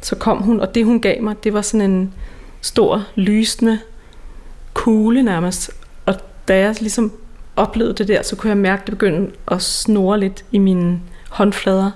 så 0.00 0.16
kom 0.16 0.42
hun, 0.42 0.60
og 0.60 0.74
det 0.74 0.84
hun 0.84 1.00
gav 1.00 1.22
mig, 1.22 1.44
det 1.44 1.52
var 1.52 1.62
sådan 1.62 1.90
en 1.90 2.14
stor, 2.60 3.04
lysende 3.14 3.78
kugle 4.74 5.22
nærmest. 5.22 5.70
Og 6.06 6.14
da 6.48 6.58
jeg 6.58 6.76
ligesom 6.80 7.12
oplevede 7.58 7.94
det 7.94 8.08
der, 8.08 8.22
så 8.22 8.36
kunne 8.36 8.48
jeg 8.48 8.56
mærke, 8.56 8.80
at 8.80 8.86
det 8.86 8.92
begyndte 8.92 9.32
at 9.48 9.62
snore 9.62 10.20
lidt 10.20 10.44
i 10.52 10.58
mine 10.58 11.00
håndflader. 11.30 11.90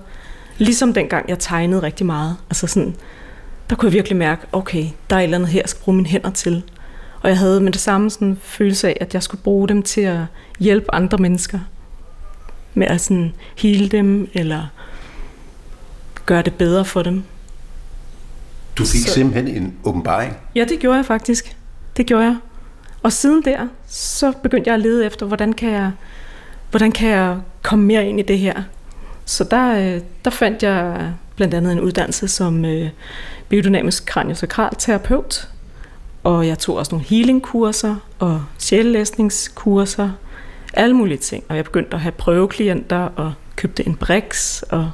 Ligesom 0.59 0.95
dengang 0.95 1.29
jeg 1.29 1.39
tegnede 1.39 1.83
rigtig 1.83 2.07
meget. 2.07 2.37
Altså 2.51 2.67
sådan, 2.67 2.97
der 3.71 3.77
kunne 3.77 3.87
jeg 3.87 3.93
virkelig 3.93 4.17
mærke, 4.17 4.47
okay, 4.53 4.87
der 5.11 5.17
er 5.17 5.21
et 5.21 5.25
eller 5.25 5.37
andet 5.39 5.51
her, 5.51 5.61
jeg 5.61 5.69
skal 5.69 5.83
bruge 5.83 5.97
mine 5.97 6.09
hænder 6.09 6.31
til. 6.31 6.63
Og 7.21 7.29
jeg 7.29 7.39
havde 7.39 7.61
med 7.61 7.73
det 7.73 7.81
samme 7.81 8.11
sådan 8.11 8.29
en 8.29 8.39
følelse 8.43 8.89
af, 8.89 8.97
at 9.01 9.15
jeg 9.15 9.23
skulle 9.23 9.43
bruge 9.43 9.69
dem 9.69 9.83
til 9.83 10.01
at 10.01 10.21
hjælpe 10.59 10.95
andre 10.95 11.19
mennesker. 11.19 11.59
Med 12.75 12.87
at 12.87 13.01
sådan 13.01 13.35
hele 13.57 13.89
dem, 13.89 14.31
eller 14.35 14.67
gøre 16.27 16.43
det 16.43 16.55
bedre 16.55 16.85
for 16.85 17.03
dem. 17.03 17.23
Du 18.77 18.85
fik 18.85 19.01
så, 19.01 19.15
simpelthen 19.15 19.63
en 19.63 19.75
åbenbaring? 19.85 20.37
Ja, 20.55 20.65
det 20.69 20.79
gjorde 20.79 20.97
jeg 20.97 21.07
faktisk. 21.07 21.57
Det 21.97 22.07
gjorde 22.07 22.25
jeg. 22.25 22.37
Og 23.03 23.13
siden 23.13 23.43
der, 23.45 23.69
så 23.87 24.33
begyndte 24.43 24.69
jeg 24.69 24.75
at 24.75 24.81
lede 24.81 25.07
efter, 25.07 25.27
hvordan 25.27 25.53
kan 25.53 25.71
jeg, 25.71 25.93
hvordan 26.71 26.93
kan 26.93 27.09
jeg 27.09 27.39
komme 27.63 27.85
mere 27.85 28.07
ind 28.07 28.21
i 28.21 28.23
det 28.23 28.39
her. 28.39 28.63
Så 29.25 29.45
der, 29.45 29.95
øh, 29.95 30.01
der 30.25 30.31
fandt 30.31 30.63
jeg 30.63 31.13
blandt 31.37 31.55
andet 31.55 31.73
en 31.73 31.81
uddannelse 31.81 32.29
som 32.29 32.65
øh, 32.65 32.91
biodynamisk 33.49 34.07
kraniosakral 34.07 34.71
terapeut, 34.79 35.49
og 36.25 36.47
jeg 36.47 36.59
tog 36.59 36.77
også 36.77 36.95
nogle 36.95 37.07
healingkurser 37.07 37.97
og 38.19 38.45
sjællæsningskurser, 38.59 40.11
alle 40.75 40.97
mulige 40.97 41.19
ting. 41.19 41.45
Og 41.49 41.57
jeg 41.57 41.65
begyndte 41.65 41.95
at 41.95 42.01
have 42.01 42.13
prøveklienter 42.13 42.99
og 42.99 43.33
købte 43.57 43.87
en 43.87 43.97
Brix 43.97 44.63
og 44.63 44.91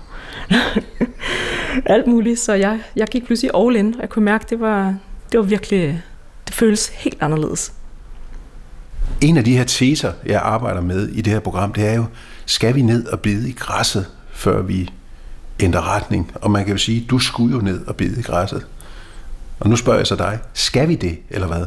alt 1.94 2.06
muligt. 2.06 2.40
Så 2.40 2.52
jeg, 2.52 2.80
jeg 2.96 3.08
gik 3.08 3.26
pludselig 3.26 3.50
all 3.54 3.76
in, 3.76 3.94
og 3.94 4.00
jeg 4.00 4.08
kunne 4.08 4.24
mærke, 4.24 4.42
at 4.42 4.50
det 4.50 4.60
var, 4.60 4.94
det 5.32 5.40
var 5.40 5.46
virkelig, 5.46 6.02
det 6.46 6.54
føles 6.54 6.88
helt 6.88 7.22
anderledes. 7.22 7.72
En 9.20 9.36
af 9.36 9.44
de 9.44 9.56
her 9.56 9.64
teser, 9.64 10.12
jeg 10.26 10.40
arbejder 10.40 10.80
med 10.80 11.08
i 11.08 11.20
det 11.20 11.32
her 11.32 11.40
program, 11.40 11.72
det 11.72 11.88
er 11.88 11.94
jo, 11.94 12.04
skal 12.46 12.74
vi 12.74 12.82
ned 12.82 13.06
og 13.06 13.20
bide 13.20 13.48
i 13.48 13.52
græsset, 13.52 14.06
før 14.32 14.62
vi 14.62 14.90
ændrer 15.60 15.96
retning? 15.96 16.32
Og 16.34 16.50
man 16.50 16.64
kan 16.64 16.72
jo 16.72 16.78
sige, 16.78 17.06
du 17.10 17.18
skulle 17.18 17.56
jo 17.56 17.62
ned 17.62 17.86
og 17.86 17.96
bide 17.96 18.20
i 18.20 18.22
græsset. 18.22 18.66
Og 19.60 19.70
nu 19.70 19.76
spørger 19.76 19.98
jeg 19.98 20.06
så 20.06 20.16
dig, 20.16 20.38
skal 20.54 20.88
vi 20.88 20.94
det, 20.94 21.18
eller 21.30 21.46
hvad? 21.46 21.66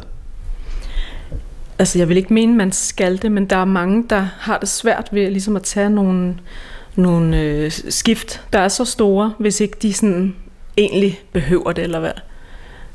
Altså, 1.78 1.98
jeg 1.98 2.08
vil 2.08 2.16
ikke 2.16 2.34
mene, 2.34 2.56
man 2.56 2.72
skal 2.72 3.22
det, 3.22 3.32
men 3.32 3.46
der 3.46 3.56
er 3.56 3.64
mange, 3.64 4.04
der 4.10 4.28
har 4.38 4.58
det 4.58 4.68
svært 4.68 5.08
ved 5.12 5.30
ligesom 5.30 5.56
at 5.56 5.62
tage 5.62 5.90
nogle, 5.90 6.34
nogle 6.96 7.40
øh, 7.40 7.70
skift, 7.70 8.44
der 8.52 8.58
er 8.58 8.68
så 8.68 8.84
store, 8.84 9.32
hvis 9.38 9.60
ikke 9.60 9.76
de 9.82 9.92
sådan 9.92 10.34
egentlig 10.76 11.20
behøver 11.32 11.72
det, 11.72 11.84
eller 11.84 12.00
hvad. 12.00 12.12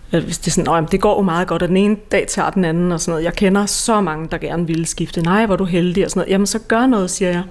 Hvis 0.10 0.38
det 0.38 0.48
er 0.48 0.52
sådan, 0.52 0.88
det 0.92 1.02
går 1.02 1.16
jo 1.16 1.22
meget 1.22 1.48
godt, 1.48 1.62
og 1.62 1.68
den 1.68 1.78
ene 1.78 1.98
dag 2.12 2.28
tager 2.28 2.50
den 2.50 2.66
anden, 2.66 2.92
og 2.92 3.02
sådan 3.02 3.12
noget. 3.12 3.24
Jeg 3.24 3.34
kender 3.34 3.66
så 3.66 4.02
mange, 4.02 4.28
der 4.32 4.38
gerne 4.38 4.68
vil 4.68 4.86
skifte. 4.86 5.22
Nej, 5.22 5.46
hvor 5.46 5.56
du 5.56 5.66
heldig, 5.66 6.06
og 6.06 6.12
sådan 6.12 6.20
noget. 6.20 6.32
Jamen, 6.32 6.48
så 6.48 6.60
gør 6.60 6.86
noget, 6.86 7.12
siger 7.12 7.32
jeg. 7.32 7.44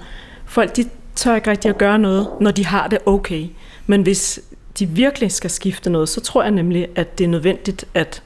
Folk, 0.47 0.77
de 0.77 0.85
tør 1.15 1.35
ikke 1.35 1.51
rigtig 1.51 1.69
at 1.69 1.79
gøre 1.79 1.99
noget, 1.99 2.29
når 2.41 2.51
de 2.51 2.67
har 2.67 2.89
det 2.89 2.99
okay. 3.07 3.47
Men 3.87 4.03
hvis 4.03 4.41
de 4.79 4.87
virkelig 4.87 5.33
skal 5.33 5.51
skifte 5.51 5.91
noget, 5.91 6.09
så 6.09 6.21
tror 6.21 6.43
jeg 6.43 6.51
nemlig, 6.51 6.87
at 6.95 7.19
det 7.19 7.25
er 7.25 7.29
nødvendigt, 7.29 7.85
at 7.95 8.23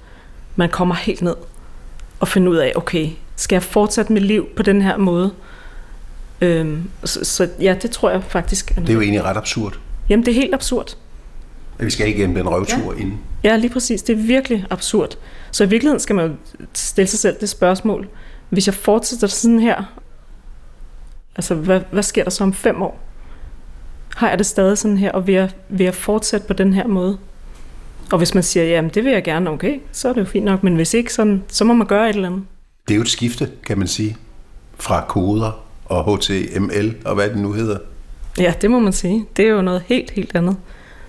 man 0.56 0.68
kommer 0.68 0.94
helt 0.94 1.22
ned 1.22 1.34
og 2.20 2.28
finder 2.28 2.52
ud 2.52 2.56
af, 2.56 2.72
okay, 2.74 3.08
skal 3.36 3.56
jeg 3.56 3.62
fortsætte 3.62 4.12
mit 4.12 4.22
liv 4.22 4.46
på 4.56 4.62
den 4.62 4.82
her 4.82 4.96
måde? 4.96 5.30
Øhm, 6.40 6.90
så, 7.04 7.24
så 7.24 7.48
ja, 7.60 7.76
det 7.82 7.90
tror 7.90 8.10
jeg 8.10 8.22
faktisk. 8.28 8.70
Er 8.70 8.80
det 8.80 8.88
er 8.90 8.94
jo 8.94 9.00
egentlig 9.00 9.24
ret 9.24 9.36
absurd. 9.36 9.78
Jamen, 10.08 10.26
det 10.26 10.30
er 10.30 10.34
helt 10.34 10.54
absurd. 10.54 10.96
At 11.80 11.86
vi 11.86 11.90
skal 11.90 12.08
igennem 12.08 12.34
den 12.34 12.48
røvtur 12.48 12.94
ja. 12.94 13.00
inden. 13.00 13.18
Ja, 13.44 13.56
lige 13.56 13.70
præcis. 13.70 14.02
Det 14.02 14.12
er 14.18 14.22
virkelig 14.22 14.66
absurd. 14.70 15.18
Så 15.50 15.64
i 15.64 15.68
virkeligheden 15.68 16.00
skal 16.00 16.16
man 16.16 16.38
stille 16.74 17.08
sig 17.08 17.18
selv 17.18 17.36
det 17.40 17.48
spørgsmål. 17.48 18.08
Hvis 18.48 18.66
jeg 18.66 18.74
fortsætter 18.74 19.26
sådan 19.26 19.60
her, 19.60 19.84
altså 21.36 21.54
hvad, 21.54 21.80
hvad 21.90 22.02
sker 22.02 22.22
der 22.22 22.30
så 22.30 22.44
om 22.44 22.52
fem 22.52 22.82
år? 22.82 23.00
Har 24.16 24.28
jeg 24.28 24.38
det 24.38 24.46
stadig 24.46 24.78
sådan 24.78 24.98
her, 24.98 25.12
og 25.12 25.26
vil 25.26 25.34
jeg, 25.34 25.50
vil 25.68 25.84
jeg 25.84 25.94
fortsætte 25.94 26.46
på 26.46 26.52
den 26.52 26.72
her 26.72 26.86
måde? 26.86 27.18
Og 28.12 28.18
hvis 28.18 28.34
man 28.34 28.42
siger, 28.42 28.66
jamen 28.66 28.90
det 28.94 29.04
vil 29.04 29.12
jeg 29.12 29.24
gerne, 29.24 29.50
okay, 29.50 29.80
så 29.92 30.08
er 30.08 30.12
det 30.12 30.20
jo 30.20 30.26
fint 30.26 30.44
nok, 30.44 30.62
men 30.62 30.74
hvis 30.74 30.94
ikke, 30.94 31.12
sådan, 31.12 31.42
så 31.48 31.64
må 31.64 31.74
man 31.74 31.86
gøre 31.86 32.10
et 32.10 32.14
eller 32.14 32.28
andet. 32.28 32.42
Det 32.88 32.94
er 32.94 32.96
jo 32.96 33.02
et 33.02 33.08
skifte, 33.08 33.50
kan 33.66 33.78
man 33.78 33.88
sige, 33.88 34.16
fra 34.78 35.04
koder 35.08 35.64
og 35.84 36.16
HTML 36.18 36.94
og 37.04 37.14
hvad 37.14 37.28
det 37.28 37.38
nu 37.38 37.52
hedder. 37.52 37.78
Ja, 38.38 38.54
det 38.60 38.70
må 38.70 38.78
man 38.78 38.92
sige. 38.92 39.26
Det 39.36 39.44
er 39.44 39.48
jo 39.48 39.62
noget 39.62 39.82
helt, 39.86 40.10
helt 40.10 40.36
andet. 40.36 40.56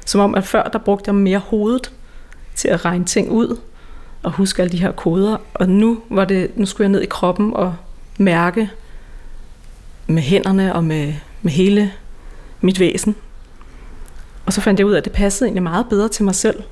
Som 0.06 0.22
om, 0.22 0.36
at 0.36 0.44
før 0.44 0.64
der 0.64 0.80
brugte 0.80 1.10
jeg 1.10 1.16
mere 1.16 1.38
hovedet 1.40 1.92
til 2.56 2.68
at 2.68 2.86
regne 2.86 3.06
ting 3.06 3.32
ud 3.32 3.58
og 4.24 4.32
huske 4.32 4.62
alle 4.62 4.72
de 4.72 4.82
her 4.82 4.92
koder. 4.92 5.38
Og 5.54 5.70
nu, 5.70 6.00
var 6.10 6.26
det, 6.26 6.58
nu 6.58 6.66
skulle 6.66 6.86
jeg 6.86 6.92
ned 6.92 7.02
i 7.02 7.06
kroppen 7.06 7.54
og 7.54 7.76
mærke 8.18 8.70
med 10.08 10.22
hænderne 10.22 10.76
og 10.76 10.84
med, 10.84 11.14
med 11.42 11.52
hele 11.52 11.92
mit 12.62 12.80
væsen. 12.80 13.16
Og 14.46 14.54
så 14.54 14.62
fandt 14.62 14.80
jeg 14.80 14.88
ud 14.88 14.94
af, 14.94 14.98
at 14.98 15.06
det 15.06 15.14
passede 15.14 15.48
egentlig 15.48 15.64
meget 15.64 15.86
bedre 15.90 16.08
til 16.08 16.26
mig 16.26 16.36
selv. 16.36 16.64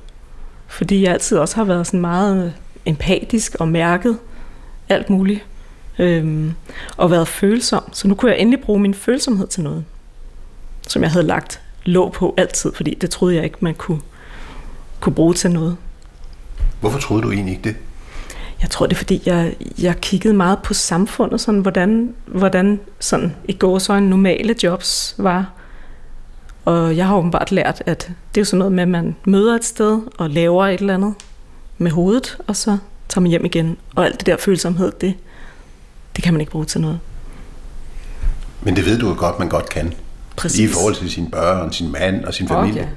Fordi 0.66 1.02
jeg 1.02 1.12
altid 1.12 1.38
også 1.38 1.56
har 1.56 1.64
været 1.64 1.86
sådan 1.86 2.00
meget 2.00 2.44
øh, 2.46 2.52
empatisk 2.86 3.56
og 3.60 3.68
mærket 3.68 4.18
alt 4.88 5.10
muligt. 5.10 5.44
Øhm, 5.98 6.54
og 6.96 7.10
været 7.10 7.28
følsom. 7.28 7.92
Så 7.92 8.08
nu 8.08 8.14
kunne 8.14 8.30
jeg 8.30 8.40
endelig 8.40 8.60
bruge 8.60 8.80
min 8.80 8.94
følsomhed 8.94 9.46
til 9.46 9.62
noget. 9.62 9.84
Som 10.88 11.02
jeg 11.02 11.10
havde 11.10 11.26
lagt 11.26 11.60
låg 11.84 12.12
på 12.12 12.34
altid, 12.36 12.72
fordi 12.74 12.94
det 12.94 13.10
troede 13.10 13.34
jeg 13.34 13.44
ikke, 13.44 13.56
man 13.60 13.74
kunne, 13.74 14.00
kunne 15.00 15.14
bruge 15.14 15.34
til 15.34 15.50
noget. 15.50 15.76
Hvorfor 16.80 16.98
troede 16.98 17.22
du 17.22 17.30
egentlig 17.30 17.52
ikke 17.52 17.68
det? 17.68 17.76
Jeg 18.62 18.70
tror, 18.70 18.86
det 18.86 18.94
er, 18.94 18.98
fordi 18.98 19.22
jeg, 19.26 19.54
jeg 19.78 19.96
kiggede 20.00 20.34
meget 20.34 20.58
på 20.62 20.74
samfundet, 20.74 21.40
sådan, 21.40 21.60
hvordan, 21.60 22.14
hvordan 22.26 22.80
sådan, 23.00 23.34
i 23.44 23.52
går 23.52 23.78
så 23.78 23.92
en 23.92 24.10
normale 24.10 24.54
jobs 24.62 25.14
var. 25.18 25.50
Og 26.64 26.96
jeg 26.96 27.06
har 27.06 27.16
åbenbart 27.16 27.52
lært, 27.52 27.82
at 27.86 28.00
det 28.34 28.40
er 28.40 28.40
jo 28.40 28.44
sådan 28.44 28.58
noget 28.58 28.72
med, 28.72 28.82
at 28.82 28.88
man 28.88 29.16
møder 29.24 29.54
et 29.54 29.64
sted 29.64 30.00
og 30.18 30.30
laver 30.30 30.66
et 30.66 30.80
eller 30.80 30.94
andet 30.94 31.14
med 31.78 31.90
hovedet, 31.90 32.38
og 32.46 32.56
så 32.56 32.78
tager 33.08 33.20
man 33.20 33.30
hjem 33.30 33.44
igen. 33.44 33.76
Og 33.94 34.04
alt 34.04 34.18
det 34.18 34.26
der 34.26 34.36
følsomhed, 34.36 34.92
det, 35.00 35.14
det 36.16 36.24
kan 36.24 36.34
man 36.34 36.40
ikke 36.40 36.52
bruge 36.52 36.64
til 36.64 36.80
noget. 36.80 37.00
Men 38.62 38.76
det 38.76 38.86
ved 38.86 38.98
du 38.98 39.08
jo 39.08 39.14
godt, 39.18 39.38
man 39.38 39.48
godt 39.48 39.68
kan. 39.68 39.94
Præcis. 40.40 40.70
I 40.70 40.72
forhold 40.72 40.94
til 40.94 41.10
sine 41.10 41.30
børn, 41.30 41.72
sin 41.72 41.92
mand 41.92 42.24
og 42.24 42.34
sin 42.34 42.48
familie. 42.48 42.82
Okay. 42.82 42.90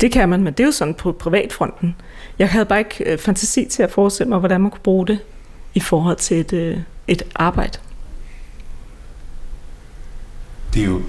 Det 0.00 0.12
kan 0.12 0.28
man, 0.28 0.42
men 0.42 0.52
det 0.52 0.60
er 0.60 0.64
jo 0.64 0.72
sådan 0.72 0.94
på 0.94 1.12
privatfronten. 1.12 1.96
Jeg 2.38 2.48
havde 2.48 2.64
bare 2.64 2.78
ikke 2.78 3.04
øh, 3.12 3.18
fantasi 3.18 3.64
til 3.70 3.82
at 3.82 3.90
forestille 3.90 4.28
mig, 4.28 4.38
hvordan 4.38 4.60
man 4.60 4.70
kunne 4.70 4.80
bruge 4.82 5.06
det 5.06 5.18
i 5.74 5.80
forhold 5.80 6.16
til 6.16 6.40
et, 6.40 6.52
øh, 6.52 6.78
et 7.08 7.22
arbejde. 7.34 7.78
Det 10.74 10.82
er 10.82 10.86
jo 10.86 11.02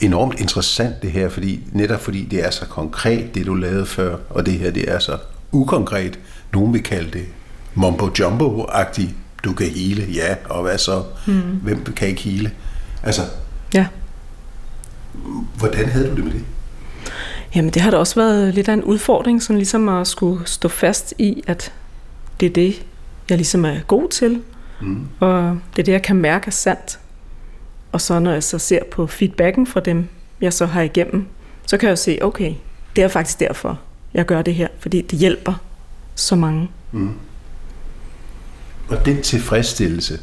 enormt 0.00 0.40
interessant 0.40 1.02
det 1.02 1.12
her, 1.12 1.28
fordi, 1.28 1.60
netop 1.72 2.00
fordi 2.00 2.24
det 2.24 2.44
er 2.46 2.50
så 2.50 2.66
konkret, 2.66 3.34
det 3.34 3.46
du 3.46 3.54
lavede 3.54 3.86
før, 3.86 4.16
og 4.30 4.46
det 4.46 4.54
her 4.54 4.70
det 4.70 4.92
er 4.92 4.98
så 4.98 5.18
ukonkret. 5.52 6.18
Nogen 6.52 6.72
vil 6.72 6.82
kalde 6.82 7.10
det 7.10 7.24
mumbo-jumbo-agtigt. 7.74 9.10
Du 9.44 9.52
kan 9.52 9.66
hele, 9.66 10.06
ja, 10.14 10.34
og 10.48 10.62
hvad 10.62 10.78
så? 10.78 11.02
Mm. 11.26 11.40
Hvem 11.40 11.84
kan 11.84 12.08
ikke 12.08 12.20
hele? 12.20 12.50
Altså, 13.02 13.22
Ja. 13.74 13.86
Hvordan 15.58 15.88
havde 15.88 16.10
du 16.10 16.14
det 16.16 16.24
med 16.24 16.32
det? 16.32 16.44
Jamen 17.54 17.70
det 17.70 17.82
har 17.82 17.90
da 17.90 17.96
også 17.96 18.14
været 18.14 18.54
lidt 18.54 18.68
af 18.68 18.72
en 18.72 18.84
udfordring, 18.84 19.42
sådan 19.42 19.56
ligesom 19.56 19.88
at 19.88 20.06
skulle 20.06 20.46
stå 20.46 20.68
fast 20.68 21.14
i, 21.18 21.42
at 21.46 21.72
det 22.40 22.46
er 22.46 22.50
det, 22.50 22.82
jeg 23.28 23.38
ligesom 23.38 23.64
er 23.64 23.80
god 23.86 24.08
til, 24.08 24.42
Mm. 24.82 25.06
og 25.20 25.58
det 25.76 25.82
er 25.82 25.84
det, 25.84 25.92
jeg 25.92 26.02
kan 26.02 26.16
mærke 26.16 26.46
er 26.46 26.50
sandt. 26.50 26.98
Og 27.92 28.00
så 28.00 28.18
når 28.18 28.32
jeg 28.32 28.42
så 28.42 28.58
ser 28.58 28.80
på 28.90 29.06
feedbacken 29.06 29.66
fra 29.66 29.80
dem, 29.80 30.08
jeg 30.40 30.52
så 30.52 30.66
har 30.66 30.82
igennem, 30.82 31.26
så 31.66 31.76
kan 31.76 31.86
jeg 31.86 31.90
jo 31.90 31.96
se, 31.96 32.18
okay, 32.22 32.54
det 32.96 33.04
er 33.04 33.08
faktisk 33.08 33.40
derfor, 33.40 33.80
jeg 34.14 34.26
gør 34.26 34.42
det 34.42 34.54
her, 34.54 34.68
fordi 34.78 35.00
det 35.02 35.18
hjælper 35.18 35.54
så 36.14 36.36
mange. 36.36 36.68
Mm. 36.92 37.10
Og 38.88 39.06
den 39.06 39.22
tilfredsstillelse, 39.22 40.20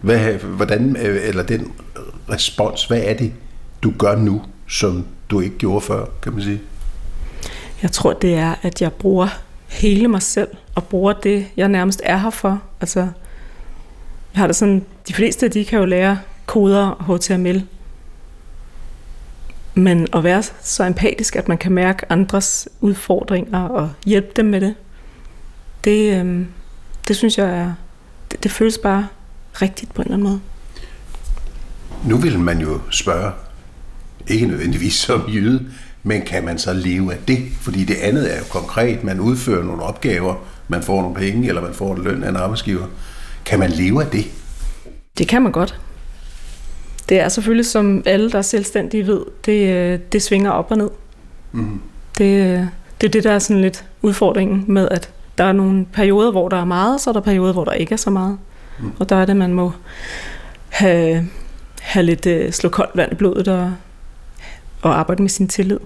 hvad, 0.00 0.34
hvordan, 0.34 0.96
øh, 0.96 1.28
eller 1.28 1.42
den 1.42 1.72
respons, 2.30 2.84
hvad 2.84 3.00
er 3.04 3.14
det, 3.14 3.32
du 3.84 3.92
gør 3.98 4.16
nu, 4.16 4.42
som 4.68 5.06
du 5.30 5.40
ikke 5.40 5.58
gjorde 5.58 5.80
før, 5.80 6.06
kan 6.22 6.32
man 6.32 6.42
sige? 6.42 6.60
Jeg 7.82 7.92
tror, 7.92 8.12
det 8.12 8.34
er, 8.34 8.54
at 8.62 8.82
jeg 8.82 8.92
bruger 8.92 9.28
hele 9.68 10.08
mig 10.08 10.22
selv, 10.22 10.48
og 10.74 10.84
bruger 10.84 11.12
det, 11.12 11.46
jeg 11.56 11.68
nærmest 11.68 12.00
er 12.04 12.16
her 12.16 12.30
for. 12.30 12.62
Altså, 12.80 13.00
jeg 13.00 14.40
har 14.40 14.46
det 14.46 14.56
sådan, 14.56 14.84
de 15.08 15.14
fleste, 15.14 15.48
de 15.48 15.64
kan 15.64 15.78
jo 15.78 15.84
lære 15.84 16.18
koder 16.46 16.86
og 16.86 17.16
HTML. 17.16 17.66
Men 19.74 20.06
at 20.12 20.24
være 20.24 20.42
så 20.62 20.84
empatisk, 20.84 21.36
at 21.36 21.48
man 21.48 21.58
kan 21.58 21.72
mærke 21.72 22.12
andres 22.12 22.68
udfordringer 22.80 23.62
og 23.62 23.90
hjælpe 24.06 24.28
dem 24.36 24.44
med 24.46 24.60
det, 24.60 24.74
det, 25.84 26.20
øhm, 26.20 26.46
det 27.08 27.16
synes 27.16 27.38
jeg 27.38 27.58
er, 27.58 27.74
det, 28.30 28.42
det 28.42 28.50
føles 28.50 28.78
bare 28.78 29.06
rigtigt 29.62 29.94
på 29.94 30.02
en 30.02 30.06
eller 30.06 30.14
anden 30.14 30.28
måde. 30.28 30.40
Nu 32.04 32.16
vil 32.16 32.38
man 32.38 32.60
jo 32.60 32.80
spørge, 32.90 33.32
ikke 34.28 34.46
nødvendigvis 34.46 34.94
som 34.94 35.28
jøde, 35.28 35.66
men 36.02 36.22
kan 36.22 36.44
man 36.44 36.58
så 36.58 36.72
leve 36.72 37.12
af 37.12 37.18
det? 37.28 37.38
Fordi 37.60 37.84
det 37.84 37.96
andet 37.96 38.34
er 38.34 38.38
jo 38.38 38.44
konkret, 38.50 39.04
man 39.04 39.20
udfører 39.20 39.64
nogle 39.64 39.82
opgaver, 39.82 40.34
man 40.68 40.82
får 40.82 41.02
nogle 41.02 41.16
penge, 41.16 41.48
eller 41.48 41.62
man 41.62 41.74
får 41.74 41.94
en 41.94 42.02
løn 42.02 42.24
af 42.24 42.28
en 42.28 42.36
arbejdsgiver. 42.36 42.86
Kan 43.44 43.58
man 43.58 43.70
leve 43.70 44.04
af 44.04 44.10
det? 44.10 44.24
Det 45.18 45.28
kan 45.28 45.42
man 45.42 45.52
godt. 45.52 45.80
Det 47.08 47.20
er 47.20 47.28
selvfølgelig, 47.28 47.66
som 47.66 48.02
alle, 48.06 48.30
der 48.30 48.38
er 48.38 48.42
selvstændige 48.42 49.06
ved, 49.06 49.20
det, 49.46 49.68
øh, 49.68 49.98
det 50.12 50.22
svinger 50.22 50.50
op 50.50 50.70
og 50.70 50.78
ned. 50.78 50.90
Mm. 51.52 51.80
Det, 52.18 52.24
øh, 52.24 52.66
det 53.00 53.06
er 53.06 53.10
det, 53.10 53.24
der 53.24 53.32
er 53.32 53.38
sådan 53.38 53.62
lidt 53.62 53.84
udfordringen 54.02 54.64
med, 54.68 54.88
at 54.90 55.10
der 55.38 55.44
er 55.44 55.52
nogle 55.52 55.86
perioder, 55.92 56.30
hvor 56.30 56.48
der 56.48 56.56
er 56.56 56.64
meget, 56.64 57.00
så 57.00 57.10
er 57.10 57.14
der 57.14 57.20
perioder, 57.20 57.52
hvor 57.52 57.64
der 57.64 57.72
ikke 57.72 57.92
er 57.92 57.96
så 57.96 58.10
meget. 58.10 58.38
Mm. 58.78 58.92
Og 58.98 59.08
der 59.08 59.16
er 59.16 59.26
det, 59.26 59.36
man 59.36 59.52
må 59.52 59.72
have, 60.68 61.28
have 61.80 62.02
lidt 62.02 62.26
uh, 62.26 62.50
slå 62.50 62.68
koldt 62.68 62.96
vand 62.96 63.12
i 63.12 63.14
blodet 63.14 63.48
og, 63.48 63.72
og 64.84 64.98
arbejde 64.98 65.22
med 65.22 65.30
sin 65.30 65.48
tillid. 65.48 65.78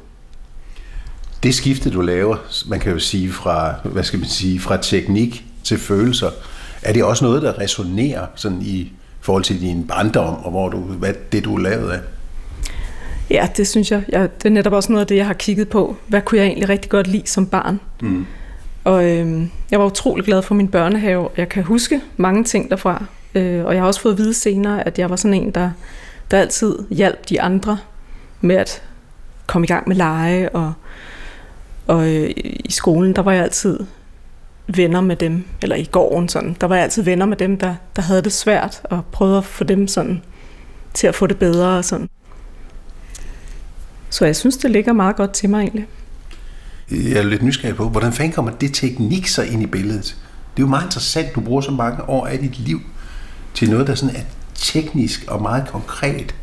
Det 1.42 1.54
skifte, 1.54 1.90
du 1.90 2.00
laver, 2.00 2.36
man 2.66 2.80
kan 2.80 2.92
jo 2.92 2.98
sige 2.98 3.32
fra, 3.32 3.74
hvad 3.84 4.04
skal 4.04 4.18
man 4.18 4.28
sige, 4.28 4.60
fra 4.60 4.76
teknik 4.76 5.44
til 5.64 5.78
følelser, 5.78 6.30
er 6.82 6.92
det 6.92 7.04
også 7.04 7.24
noget, 7.24 7.42
der 7.42 7.58
resonerer 7.58 8.26
sådan 8.34 8.62
i 8.62 8.92
forhold 9.20 9.44
til 9.44 9.60
din 9.60 9.86
barndom, 9.86 10.34
og 10.34 10.50
hvor 10.50 10.68
du, 10.68 10.78
hvad 10.78 11.12
det 11.32 11.44
du 11.44 11.54
er 11.54 11.58
lavet 11.58 11.90
af? 11.90 12.00
Ja, 13.30 13.48
det 13.56 13.68
synes 13.68 13.90
jeg. 13.90 14.02
jeg. 14.08 14.28
Det 14.42 14.48
er 14.48 14.50
netop 14.50 14.72
også 14.72 14.92
noget 14.92 15.00
af 15.00 15.06
det, 15.06 15.16
jeg 15.16 15.26
har 15.26 15.34
kigget 15.34 15.68
på. 15.68 15.96
Hvad 16.06 16.22
kunne 16.22 16.38
jeg 16.38 16.46
egentlig 16.46 16.68
rigtig 16.68 16.90
godt 16.90 17.06
lide 17.06 17.26
som 17.26 17.46
barn? 17.46 17.80
Mm. 18.02 18.26
Og 18.84 19.04
øh, 19.04 19.42
jeg 19.70 19.80
var 19.80 19.86
utrolig 19.86 20.24
glad 20.24 20.42
for 20.42 20.54
min 20.54 20.68
børnehave. 20.68 21.28
Jeg 21.36 21.48
kan 21.48 21.62
huske 21.62 22.00
mange 22.16 22.44
ting 22.44 22.70
derfra. 22.70 23.04
Øh, 23.34 23.64
og 23.64 23.74
jeg 23.74 23.82
har 23.82 23.86
også 23.86 24.00
fået 24.00 24.12
at 24.12 24.18
vide 24.18 24.34
senere, 24.34 24.86
at 24.86 24.98
jeg 24.98 25.10
var 25.10 25.16
sådan 25.16 25.34
en, 25.34 25.50
der, 25.50 25.70
der 26.30 26.38
altid 26.38 26.78
hjalp 26.90 27.28
de 27.28 27.40
andre 27.40 27.78
med 28.40 28.56
at 28.56 28.82
komme 29.48 29.64
i 29.64 29.68
gang 29.68 29.88
med 29.88 29.96
lege. 29.96 30.48
Og, 30.48 30.72
og 31.86 32.14
øh, 32.14 32.30
i 32.64 32.70
skolen, 32.72 33.16
der 33.16 33.22
var 33.22 33.32
jeg 33.32 33.42
altid 33.42 33.78
venner 34.66 35.00
med 35.00 35.16
dem, 35.16 35.44
eller 35.62 35.76
i 35.76 35.84
gården 35.84 36.28
sådan, 36.28 36.56
der 36.60 36.66
var 36.66 36.74
jeg 36.74 36.84
altid 36.84 37.02
venner 37.02 37.26
med 37.26 37.36
dem, 37.36 37.58
der, 37.58 37.74
der 37.96 38.02
havde 38.02 38.22
det 38.22 38.32
svært, 38.32 38.80
og 38.84 39.04
prøvede 39.12 39.38
at 39.38 39.44
få 39.44 39.64
dem 39.64 39.88
sådan 39.88 40.22
til 40.94 41.06
at 41.06 41.14
få 41.14 41.26
det 41.26 41.38
bedre 41.38 41.78
og 41.78 41.84
sådan. 41.84 42.08
Så 44.10 44.24
jeg 44.24 44.36
synes, 44.36 44.56
det 44.56 44.70
ligger 44.70 44.92
meget 44.92 45.16
godt 45.16 45.32
til 45.32 45.50
mig 45.50 45.60
egentlig. 45.60 45.86
Jeg 46.90 47.18
er 47.18 47.22
lidt 47.22 47.42
nysgerrig 47.42 47.76
på, 47.76 47.88
hvordan 47.88 48.12
fanden 48.12 48.32
kommer 48.32 48.50
det 48.50 48.74
teknik 48.74 49.26
så 49.26 49.42
ind 49.42 49.62
i 49.62 49.66
billedet? 49.66 50.04
Det 50.56 50.62
er 50.62 50.66
jo 50.66 50.70
meget 50.70 50.84
interessant, 50.84 51.34
du 51.34 51.40
bruger 51.40 51.60
så 51.60 51.70
mange 51.70 52.08
år 52.08 52.26
af 52.26 52.38
dit 52.38 52.58
liv 52.58 52.80
til 53.54 53.70
noget, 53.70 53.86
der 53.86 53.94
sådan 53.94 54.16
er 54.16 54.22
teknisk 54.54 55.24
og 55.28 55.42
meget 55.42 55.68
konkret. 55.68 56.34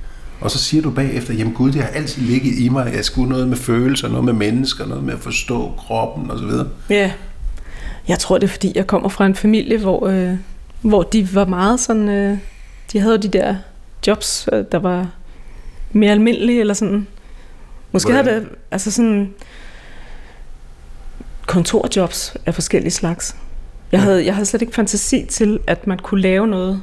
Og 0.42 0.52
så 0.52 0.58
siger 0.58 0.84
du 0.84 0.92
bagefter, 0.92 1.34
jamen 1.34 1.54
gud, 1.54 1.72
det 1.72 1.82
har 1.82 1.90
altid 1.90 2.22
ligget 2.22 2.60
i 2.60 2.70
mig, 2.70 2.94
jeg 2.96 3.06
skulle 3.06 3.30
noget 3.30 3.48
med 3.48 3.58
følelser, 3.58 4.08
noget 4.08 4.26
med 4.26 4.34
mennesker, 4.34 4.86
noget 4.86 5.04
med 5.04 5.14
at 5.14 5.20
forstå 5.20 5.74
kroppen 5.78 6.32
osv. 6.32 6.50
Ja, 6.90 7.12
jeg 8.08 8.20
tror 8.20 8.38
det 8.38 8.48
er 8.48 8.52
fordi, 8.52 8.72
jeg 8.76 8.88
kommer 8.88 9.10
fra 9.10 9.26
en 9.26 9.36
familie, 9.36 9.78
hvor, 9.78 10.08
øh, 10.08 10.34
hvor 10.82 11.04
de 11.04 11.36
var 11.36 11.46
meget 11.46 11.80
sådan, 11.80 12.10
øh, 12.10 12.38
de 12.92 13.00
havde 13.00 13.14
jo 13.14 13.22
de 13.22 13.28
der 13.28 13.56
jobs, 14.08 14.50
øh, 14.54 14.66
der 14.72 14.80
var 14.80 15.10
mere 15.92 16.12
almindelige, 16.12 16.60
eller 16.60 16.74
sådan. 16.74 17.08
Måske 17.92 18.12
Hvordan? 18.12 18.26
havde 18.34 18.46
det, 18.46 18.50
altså 18.72 18.92
sådan, 18.92 19.34
kontorjobs 21.46 22.36
af 22.46 22.54
forskellige 22.54 22.92
slags. 22.92 23.36
Jeg 23.92 24.02
havde, 24.02 24.26
jeg 24.26 24.34
havde 24.34 24.46
slet 24.46 24.62
ikke 24.62 24.74
fantasi 24.76 25.26
til, 25.30 25.60
at 25.68 25.88
man 25.88 26.00
kunne 26.00 26.22
lave 26.22 26.48
noget 26.48 26.82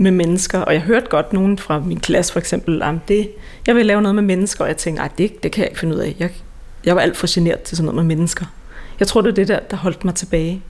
med 0.00 0.10
mennesker, 0.10 0.60
og 0.60 0.72
jeg 0.72 0.82
hørte 0.82 1.06
godt 1.06 1.32
nogen 1.32 1.58
fra 1.58 1.80
min 1.80 2.00
klasse 2.00 2.32
for 2.32 2.40
eksempel, 2.40 2.82
om 2.82 3.00
det, 3.08 3.30
jeg 3.66 3.74
vil 3.74 3.86
lave 3.86 4.02
noget 4.02 4.14
med 4.14 4.22
mennesker, 4.22 4.64
og 4.64 4.68
jeg 4.68 4.76
tænkte, 4.76 5.02
nej, 5.02 5.10
det, 5.18 5.42
det 5.42 5.52
kan 5.52 5.62
jeg 5.62 5.70
ikke 5.70 5.80
finde 5.80 5.94
ud 5.94 6.00
af. 6.00 6.16
Jeg, 6.18 6.30
jeg 6.84 6.96
var 6.96 7.02
alt 7.02 7.16
for 7.16 7.34
generet 7.34 7.62
til 7.62 7.76
sådan 7.76 7.84
noget 7.84 8.06
med 8.06 8.16
mennesker. 8.16 8.46
Jeg 9.00 9.08
tror, 9.08 9.20
det 9.20 9.30
er 9.30 9.34
det 9.34 9.48
der, 9.48 9.60
der 9.70 9.76
holdt 9.76 10.04
mig 10.04 10.14
tilbage. 10.14 10.62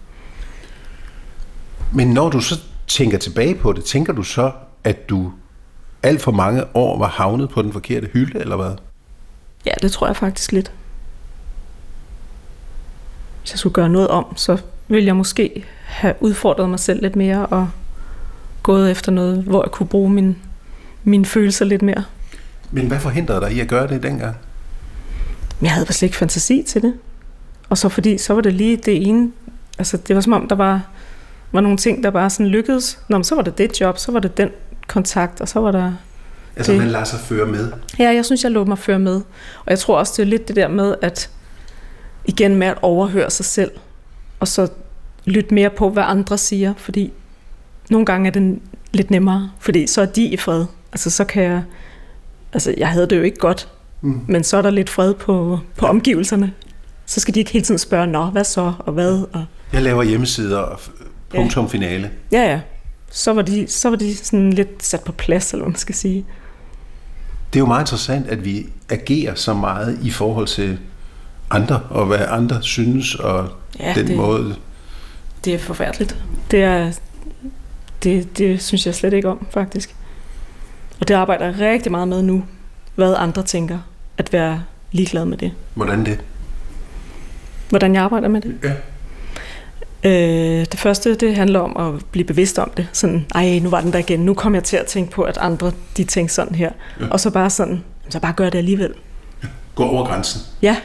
Men 1.94 2.08
når 2.08 2.28
du 2.30 2.40
så 2.40 2.54
tænker 2.86 3.18
tilbage 3.18 3.54
på 3.54 3.72
det, 3.72 3.84
tænker 3.84 4.12
du 4.12 4.22
så, 4.22 4.52
at 4.84 5.08
du 5.08 5.32
alt 6.02 6.22
for 6.22 6.32
mange 6.32 6.64
år 6.74 6.98
var 6.98 7.08
havnet 7.08 7.50
på 7.50 7.62
den 7.62 7.72
forkerte 7.72 8.06
hylde, 8.12 8.40
eller 8.40 8.56
hvad? 8.56 8.72
Ja, 9.66 9.72
det 9.82 9.92
tror 9.92 10.06
jeg 10.06 10.16
faktisk 10.16 10.52
lidt. 10.52 10.72
Hvis 13.40 13.52
jeg 13.52 13.58
skulle 13.58 13.74
gøre 13.74 13.88
noget 13.88 14.08
om, 14.08 14.36
så 14.36 14.58
ville 14.88 15.06
jeg 15.06 15.16
måske 15.16 15.64
have 15.84 16.14
udfordret 16.20 16.70
mig 16.70 16.80
selv 16.80 17.02
lidt 17.02 17.16
mere 17.16 17.46
og 17.46 17.68
gået 18.72 18.90
efter 18.90 19.12
noget, 19.12 19.42
hvor 19.42 19.62
jeg 19.64 19.70
kunne 19.70 19.86
bruge 19.88 20.10
min, 20.10 20.36
mine 21.04 21.24
følelser 21.26 21.64
lidt 21.64 21.82
mere. 21.82 22.04
Men 22.70 22.86
hvad 22.86 22.98
forhindrede 23.00 23.40
dig 23.40 23.52
i 23.52 23.60
at 23.60 23.68
gøre 23.68 23.88
det 23.88 24.02
dengang? 24.02 24.36
Jeg 25.62 25.70
havde 25.72 25.86
bare 25.86 25.92
slet 25.92 26.06
ikke 26.06 26.16
fantasi 26.16 26.62
til 26.66 26.82
det. 26.82 26.94
Og 27.68 27.78
så 27.78 27.88
fordi, 27.88 28.18
så 28.18 28.34
var 28.34 28.40
det 28.40 28.54
lige 28.54 28.76
det 28.76 29.06
ene, 29.08 29.32
altså 29.78 29.96
det 29.96 30.16
var 30.16 30.22
som 30.22 30.32
om, 30.32 30.48
der 30.48 30.56
var, 30.56 30.82
var 31.52 31.60
nogle 31.60 31.78
ting, 31.78 32.02
der 32.04 32.10
bare 32.10 32.30
sådan 32.30 32.46
lykkedes. 32.46 32.98
Nå, 33.08 33.16
men 33.16 33.24
så 33.24 33.34
var 33.34 33.42
det 33.42 33.58
det 33.58 33.80
job, 33.80 33.98
så 33.98 34.12
var 34.12 34.20
det 34.20 34.36
den 34.36 34.48
kontakt, 34.86 35.40
og 35.40 35.48
så 35.48 35.60
var 35.60 35.70
der 35.72 35.92
Altså, 36.56 36.72
Det- 36.72 36.80
man 36.80 36.88
lader 36.88 37.04
sig 37.04 37.20
føre 37.20 37.46
med. 37.46 37.72
Ja, 37.98 38.10
jeg 38.14 38.24
synes, 38.24 38.44
jeg 38.44 38.52
lå 38.52 38.64
mig 38.64 38.78
føre 38.78 38.98
med. 38.98 39.14
Og 39.64 39.70
jeg 39.70 39.78
tror 39.78 39.98
også, 39.98 40.12
det 40.16 40.22
er 40.22 40.26
lidt 40.26 40.48
det 40.48 40.56
der 40.56 40.68
med, 40.68 40.94
at 41.02 41.30
igen 42.24 42.56
med 42.56 42.66
at 42.66 42.78
overhøre 42.82 43.30
sig 43.30 43.44
selv, 43.44 43.70
og 44.40 44.48
så 44.48 44.68
lytte 45.24 45.54
mere 45.54 45.70
på, 45.70 45.90
hvad 45.90 46.02
andre 46.06 46.38
siger, 46.38 46.74
fordi 46.76 47.12
nogle 47.90 48.06
gange 48.06 48.26
er 48.26 48.32
det 48.32 48.58
lidt 48.92 49.10
nemmere, 49.10 49.50
fordi 49.58 49.86
så 49.86 50.02
er 50.02 50.06
de 50.06 50.24
i 50.24 50.36
fred. 50.36 50.64
Altså 50.92 51.10
så 51.10 51.24
kan 51.24 51.42
jeg, 51.42 51.62
altså 52.52 52.74
jeg 52.76 52.88
havde 52.88 53.06
det 53.10 53.16
jo 53.16 53.22
ikke 53.22 53.38
godt, 53.38 53.68
Mm. 54.00 54.20
men 54.26 54.44
så 54.44 54.56
er 54.56 54.62
der 54.62 54.70
lidt 54.70 54.90
fred 54.90 55.14
på, 55.14 55.58
på 55.76 55.86
omgivelserne. 55.86 56.52
Så 57.06 57.20
skal 57.20 57.34
de 57.34 57.38
ikke 57.38 57.52
hele 57.52 57.64
tiden 57.64 57.78
spørge, 57.78 58.06
nå, 58.06 58.24
hvad 58.24 58.44
så, 58.44 58.72
og 58.78 58.92
hvad, 58.92 59.24
og 59.32 59.44
Jeg 59.72 59.82
laver 59.82 60.02
hjemmesider 60.02 60.80
punktum 61.28 61.68
finale. 61.70 62.10
ja, 62.32 62.42
ja. 62.50 62.60
Så 63.10 63.32
var 63.32 63.42
de, 63.42 63.66
så 63.68 63.90
var 63.90 63.96
de 63.96 64.16
sådan 64.16 64.52
lidt 64.52 64.84
sat 64.84 65.00
på 65.00 65.12
plads, 65.12 65.52
eller 65.52 65.64
hvad 65.64 65.70
man 65.72 65.78
skal 65.78 65.94
sige. 65.94 66.24
Det 67.52 67.58
er 67.58 67.60
jo 67.60 67.66
meget 67.66 67.82
interessant, 67.82 68.26
at 68.28 68.44
vi 68.44 68.66
agerer 68.90 69.34
så 69.34 69.54
meget 69.54 69.98
i 70.02 70.10
forhold 70.10 70.46
til 70.46 70.78
andre, 71.50 71.80
og 71.90 72.06
hvad 72.06 72.24
andre 72.28 72.62
synes, 72.62 73.14
og 73.14 73.48
ja, 73.80 73.92
den 73.94 74.06
det, 74.06 74.16
måde... 74.16 74.56
Det 75.44 75.54
er 75.54 75.58
forfærdeligt. 75.58 76.16
Det, 76.50 76.62
er, 76.62 76.92
det, 78.02 78.38
det 78.38 78.62
synes 78.62 78.86
jeg 78.86 78.94
slet 78.94 79.12
ikke 79.12 79.28
om, 79.28 79.46
faktisk. 79.50 79.94
Og 81.00 81.08
det 81.08 81.14
arbejder 81.14 81.46
jeg 81.46 81.58
rigtig 81.60 81.92
meget 81.92 82.08
med 82.08 82.22
nu, 82.22 82.44
hvad 82.94 83.14
andre 83.18 83.42
tænker, 83.42 83.78
at 84.18 84.32
være 84.32 84.62
ligeglad 84.92 85.24
med 85.24 85.38
det. 85.38 85.52
Hvordan 85.74 86.06
det? 86.06 86.20
Hvordan 87.68 87.94
jeg 87.94 88.02
arbejder 88.02 88.28
med 88.28 88.40
det? 88.40 88.58
Ja. 88.64 88.72
Øh, 90.04 90.66
det 90.72 90.78
første, 90.80 91.14
det 91.14 91.36
handler 91.36 91.60
om 91.60 91.94
at 91.94 92.04
blive 92.04 92.24
bevidst 92.24 92.58
om 92.58 92.70
det. 92.76 92.88
Sådan, 92.92 93.26
ej, 93.34 93.58
nu 93.58 93.70
var 93.70 93.80
den 93.80 93.92
der 93.92 93.98
igen. 93.98 94.20
Nu 94.20 94.34
kom 94.34 94.54
jeg 94.54 94.64
til 94.64 94.76
at 94.76 94.86
tænke 94.86 95.10
på, 95.10 95.22
at 95.22 95.38
andre, 95.38 95.72
de 95.96 96.04
tænker 96.04 96.32
sådan 96.32 96.54
her. 96.54 96.70
Ja. 97.00 97.08
Og 97.10 97.20
så 97.20 97.30
bare 97.30 97.50
sådan, 97.50 97.84
så 98.08 98.20
bare 98.20 98.32
gør 98.32 98.50
det 98.50 98.58
alligevel. 98.58 98.94
Ja. 99.42 99.48
Gå 99.74 99.84
over 99.84 100.06
grænsen. 100.06 100.40
Ja. 100.62 100.76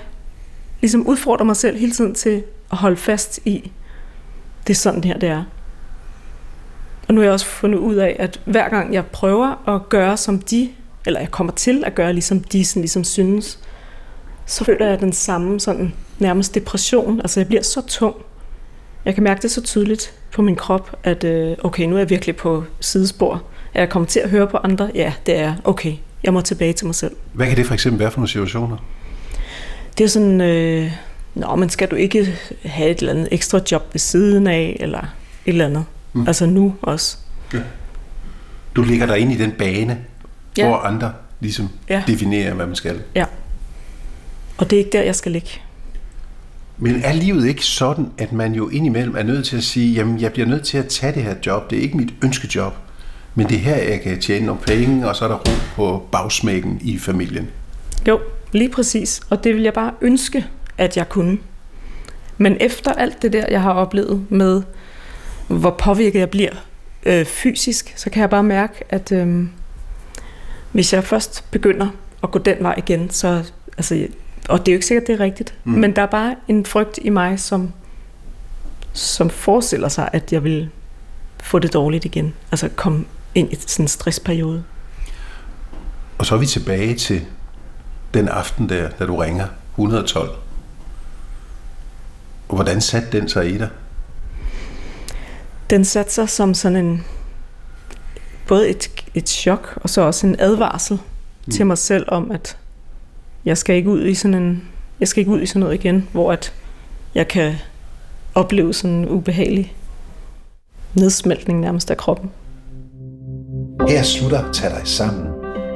Ligesom 0.81 1.07
udfordre 1.07 1.45
mig 1.45 1.55
selv 1.55 1.77
hele 1.77 1.91
tiden 1.91 2.15
til 2.15 2.43
at 2.71 2.77
holde 2.77 2.97
fast 2.97 3.39
i, 3.45 3.71
det 4.67 4.73
er 4.73 4.77
sådan 4.77 5.03
her, 5.03 5.17
det 5.17 5.29
er. 5.29 5.43
Og 7.07 7.13
nu 7.13 7.19
har 7.19 7.25
jeg 7.25 7.33
også 7.33 7.45
fundet 7.45 7.79
ud 7.79 7.95
af, 7.95 8.15
at 8.19 8.39
hver 8.45 8.69
gang 8.69 8.93
jeg 8.93 9.05
prøver 9.05 9.75
at 9.75 9.89
gøre 9.89 10.17
som 10.17 10.39
de, 10.39 10.69
eller 11.05 11.19
jeg 11.19 11.31
kommer 11.31 11.53
til 11.53 11.83
at 11.85 11.95
gøre 11.95 12.13
ligesom 12.13 12.39
de 12.39 12.65
sådan 12.65 12.81
ligesom 12.81 13.03
synes, 13.03 13.59
så 14.45 14.63
føler 14.63 14.87
jeg 14.87 14.99
den 14.99 15.13
samme 15.13 15.59
sådan 15.59 15.93
nærmest 16.19 16.55
depression. 16.55 17.19
Altså 17.19 17.39
jeg 17.39 17.47
bliver 17.47 17.63
så 17.63 17.81
tung. 17.87 18.15
Jeg 19.05 19.13
kan 19.13 19.23
mærke 19.23 19.41
det 19.41 19.51
så 19.51 19.61
tydeligt 19.61 20.13
på 20.31 20.41
min 20.41 20.55
krop, 20.55 20.99
at 21.03 21.23
øh, 21.23 21.57
okay, 21.63 21.85
nu 21.85 21.95
er 21.95 21.99
jeg 21.99 22.09
virkelig 22.09 22.35
på 22.35 22.63
sidespor. 22.79 23.43
Er 23.73 23.81
jeg 23.81 23.89
kommer 23.89 24.07
til 24.07 24.19
at 24.19 24.29
høre 24.29 24.47
på 24.47 24.57
andre? 24.57 24.91
Ja, 24.95 25.13
det 25.25 25.35
er 25.35 25.55
okay. 25.63 25.93
Jeg 26.23 26.33
må 26.33 26.41
tilbage 26.41 26.73
til 26.73 26.85
mig 26.85 26.95
selv. 26.95 27.15
Hvad 27.33 27.47
kan 27.47 27.57
det 27.57 27.65
for 27.65 27.73
eksempel 27.73 27.99
være 27.99 28.11
for 28.11 28.19
nogle 28.19 28.29
situationer? 28.29 28.77
Det 29.97 30.03
er 30.03 30.07
sådan, 30.07 30.41
øh, 30.41 30.91
nå, 31.35 31.55
men 31.55 31.69
skal 31.69 31.91
du 31.91 31.95
ikke 31.95 32.35
have 32.65 32.89
et 32.89 32.99
eller 32.99 33.11
andet 33.11 33.27
ekstra 33.31 33.59
job 33.71 33.93
ved 33.93 33.99
siden 33.99 34.47
af, 34.47 34.77
eller 34.79 34.99
et 34.99 35.07
eller 35.45 35.65
andet. 35.65 35.85
Mm. 36.13 36.27
Altså 36.27 36.45
nu 36.45 36.75
også. 36.81 37.17
Ja. 37.53 37.59
Du 38.75 38.83
ligger 38.83 39.05
der 39.05 39.15
ind 39.15 39.31
i 39.31 39.37
den 39.37 39.51
bane, 39.51 39.97
ja. 40.57 40.67
hvor 40.67 40.77
andre 40.77 41.13
ligesom 41.39 41.69
ja. 41.89 42.03
definerer, 42.07 42.53
hvad 42.53 42.65
man 42.65 42.75
skal. 42.75 43.01
Ja. 43.15 43.25
Og 44.57 44.69
det 44.69 44.75
er 44.75 44.79
ikke 44.79 44.97
der, 44.97 45.01
jeg 45.01 45.15
skal 45.15 45.31
ligge. 45.31 45.49
Men 46.77 47.01
er 47.03 47.13
livet 47.13 47.47
ikke 47.47 47.65
sådan, 47.65 48.11
at 48.17 48.31
man 48.31 48.53
jo 48.53 48.69
indimellem 48.69 49.15
er 49.15 49.23
nødt 49.23 49.45
til 49.45 49.57
at 49.57 49.63
sige, 49.63 49.93
jamen 49.93 50.21
jeg 50.21 50.33
bliver 50.33 50.47
nødt 50.47 50.63
til 50.63 50.77
at 50.77 50.87
tage 50.87 51.13
det 51.13 51.23
her 51.23 51.35
job, 51.45 51.69
det 51.69 51.77
er 51.77 51.81
ikke 51.81 51.97
mit 51.97 52.13
ønskejob, 52.23 52.73
men 53.35 53.49
det 53.49 53.55
er 53.55 53.59
her, 53.61 53.75
jeg 53.75 54.01
kan 54.01 54.21
tjene 54.21 54.45
nogle 54.45 54.61
penge, 54.61 55.09
og 55.09 55.15
så 55.15 55.25
er 55.25 55.29
der 55.29 55.35
ro 55.35 55.51
på 55.75 56.07
bagsmækken 56.11 56.79
i 56.81 56.97
familien. 56.97 57.47
Jo, 58.07 58.19
lige 58.51 58.69
præcis. 58.69 59.21
Og 59.29 59.43
det 59.43 59.55
vil 59.55 59.63
jeg 59.63 59.73
bare 59.73 59.91
ønske, 60.01 60.45
at 60.77 60.97
jeg 60.97 61.09
kunne. 61.09 61.37
Men 62.37 62.57
efter 62.59 62.91
alt 62.91 63.21
det 63.21 63.33
der, 63.33 63.45
jeg 63.49 63.61
har 63.61 63.73
oplevet 63.73 64.25
med, 64.29 64.61
hvor 65.47 65.71
påvirket 65.71 66.19
jeg 66.19 66.29
bliver 66.29 66.51
øh, 67.05 67.25
fysisk, 67.25 67.93
så 67.95 68.09
kan 68.09 68.21
jeg 68.21 68.29
bare 68.29 68.43
mærke, 68.43 68.73
at 68.89 69.11
øh, 69.11 69.47
hvis 70.71 70.93
jeg 70.93 71.03
først 71.03 71.43
begynder 71.51 71.87
at 72.23 72.31
gå 72.31 72.39
den 72.39 72.57
vej 72.59 72.75
igen, 72.77 73.09
så 73.09 73.43
altså, 73.77 74.07
og 74.49 74.59
det 74.59 74.67
er 74.67 74.73
jo 74.73 74.75
ikke 74.75 74.85
sikkert, 74.85 75.07
det 75.07 75.13
er 75.13 75.19
rigtigt, 75.19 75.53
mm. 75.63 75.71
men 75.71 75.95
der 75.95 76.01
er 76.01 76.05
bare 76.05 76.35
en 76.47 76.65
frygt 76.65 76.99
i 77.01 77.09
mig, 77.09 77.39
som, 77.39 77.73
som 78.93 79.29
forestiller 79.29 79.87
sig, 79.87 80.09
at 80.13 80.33
jeg 80.33 80.43
vil 80.43 80.69
få 81.43 81.59
det 81.59 81.73
dårligt 81.73 82.05
igen. 82.05 82.33
Altså 82.51 82.69
komme 82.75 83.05
ind 83.35 83.53
i 83.53 83.55
sådan 83.55 83.83
en 83.83 83.87
stressperiode. 83.87 84.63
Og 86.17 86.25
så 86.25 86.35
er 86.35 86.39
vi 86.39 86.45
tilbage 86.45 86.95
til 86.95 87.25
den 88.13 88.27
aften 88.27 88.69
der, 88.69 88.89
da 88.89 89.05
du 89.05 89.15
ringer 89.15 89.47
112. 89.71 90.29
Og 92.49 92.55
hvordan 92.55 92.81
satte 92.81 93.19
den 93.19 93.29
sig 93.29 93.53
i 93.53 93.57
dig? 93.57 93.69
Den 95.69 95.85
satte 95.85 96.13
sig 96.13 96.29
som 96.29 96.53
sådan 96.53 96.85
en 96.85 97.05
både 98.47 98.69
et, 98.69 98.89
et 99.13 99.29
chok 99.29 99.73
og 99.75 99.89
så 99.89 100.01
også 100.01 100.27
en 100.27 100.35
advarsel 100.39 100.99
mm. 101.45 101.51
til 101.51 101.65
mig 101.65 101.77
selv 101.77 102.05
om, 102.07 102.31
at 102.31 102.57
jeg 103.45 103.57
skal 103.57 103.75
ikke 103.75 103.89
ud 103.89 104.05
i 104.05 104.13
sådan 104.13 104.43
en, 104.43 104.63
jeg 104.99 105.07
skal 105.07 105.21
ikke 105.21 105.31
ud 105.31 105.41
i 105.41 105.45
sådan 105.45 105.59
noget 105.59 105.73
igen, 105.73 106.09
hvor 106.11 106.31
at 106.31 106.53
jeg 107.15 107.27
kan 107.27 107.55
opleve 108.35 108.73
sådan 108.73 108.95
en 108.95 109.09
ubehagelig 109.09 109.75
nedsmeltning 110.93 111.59
nærmest 111.59 111.91
af 111.91 111.97
kroppen. 111.97 112.31
Her 113.87 114.03
slutter 114.03 114.51
Tag 114.51 114.69
dig 114.69 114.87
sammen. 114.87 115.27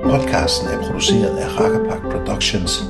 Podcasten 0.04 0.68
er 0.68 0.82
produceret 0.88 1.38
af 1.38 1.60
Rakkerpark 1.60 2.02
Productions. 2.12 2.84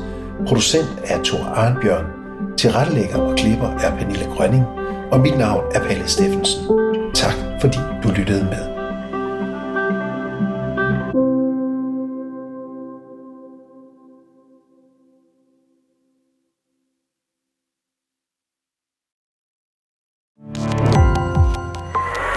Producent 0.47 0.89
er 1.03 1.23
Thor 1.23 1.43
Arnbjørn. 1.43 2.16
Tilrettelægger 2.57 3.17
og 3.17 3.37
klipper 3.37 3.67
er 3.67 3.97
Pernille 3.97 4.25
Grønning. 4.25 4.65
Og 5.11 5.19
mit 5.19 5.37
navn 5.37 5.63
er 5.75 5.79
Palle 5.79 6.07
Steffensen. 6.07 6.67
Tak 7.13 7.33
fordi 7.61 7.77
du 8.03 8.09
lyttede 8.09 8.43
med. 8.43 8.77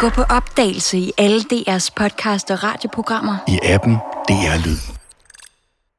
Gå 0.01 0.09
på 0.09 0.23
opdagelse 0.23 0.99
i 0.99 1.13
alle 1.19 1.41
DR's 1.41 1.89
podcast 1.97 2.51
og 2.51 2.63
radioprogrammer. 2.63 3.37
I 3.49 3.59
appen 3.63 3.95
DR 4.29 4.67
Lyd. 4.67 5.00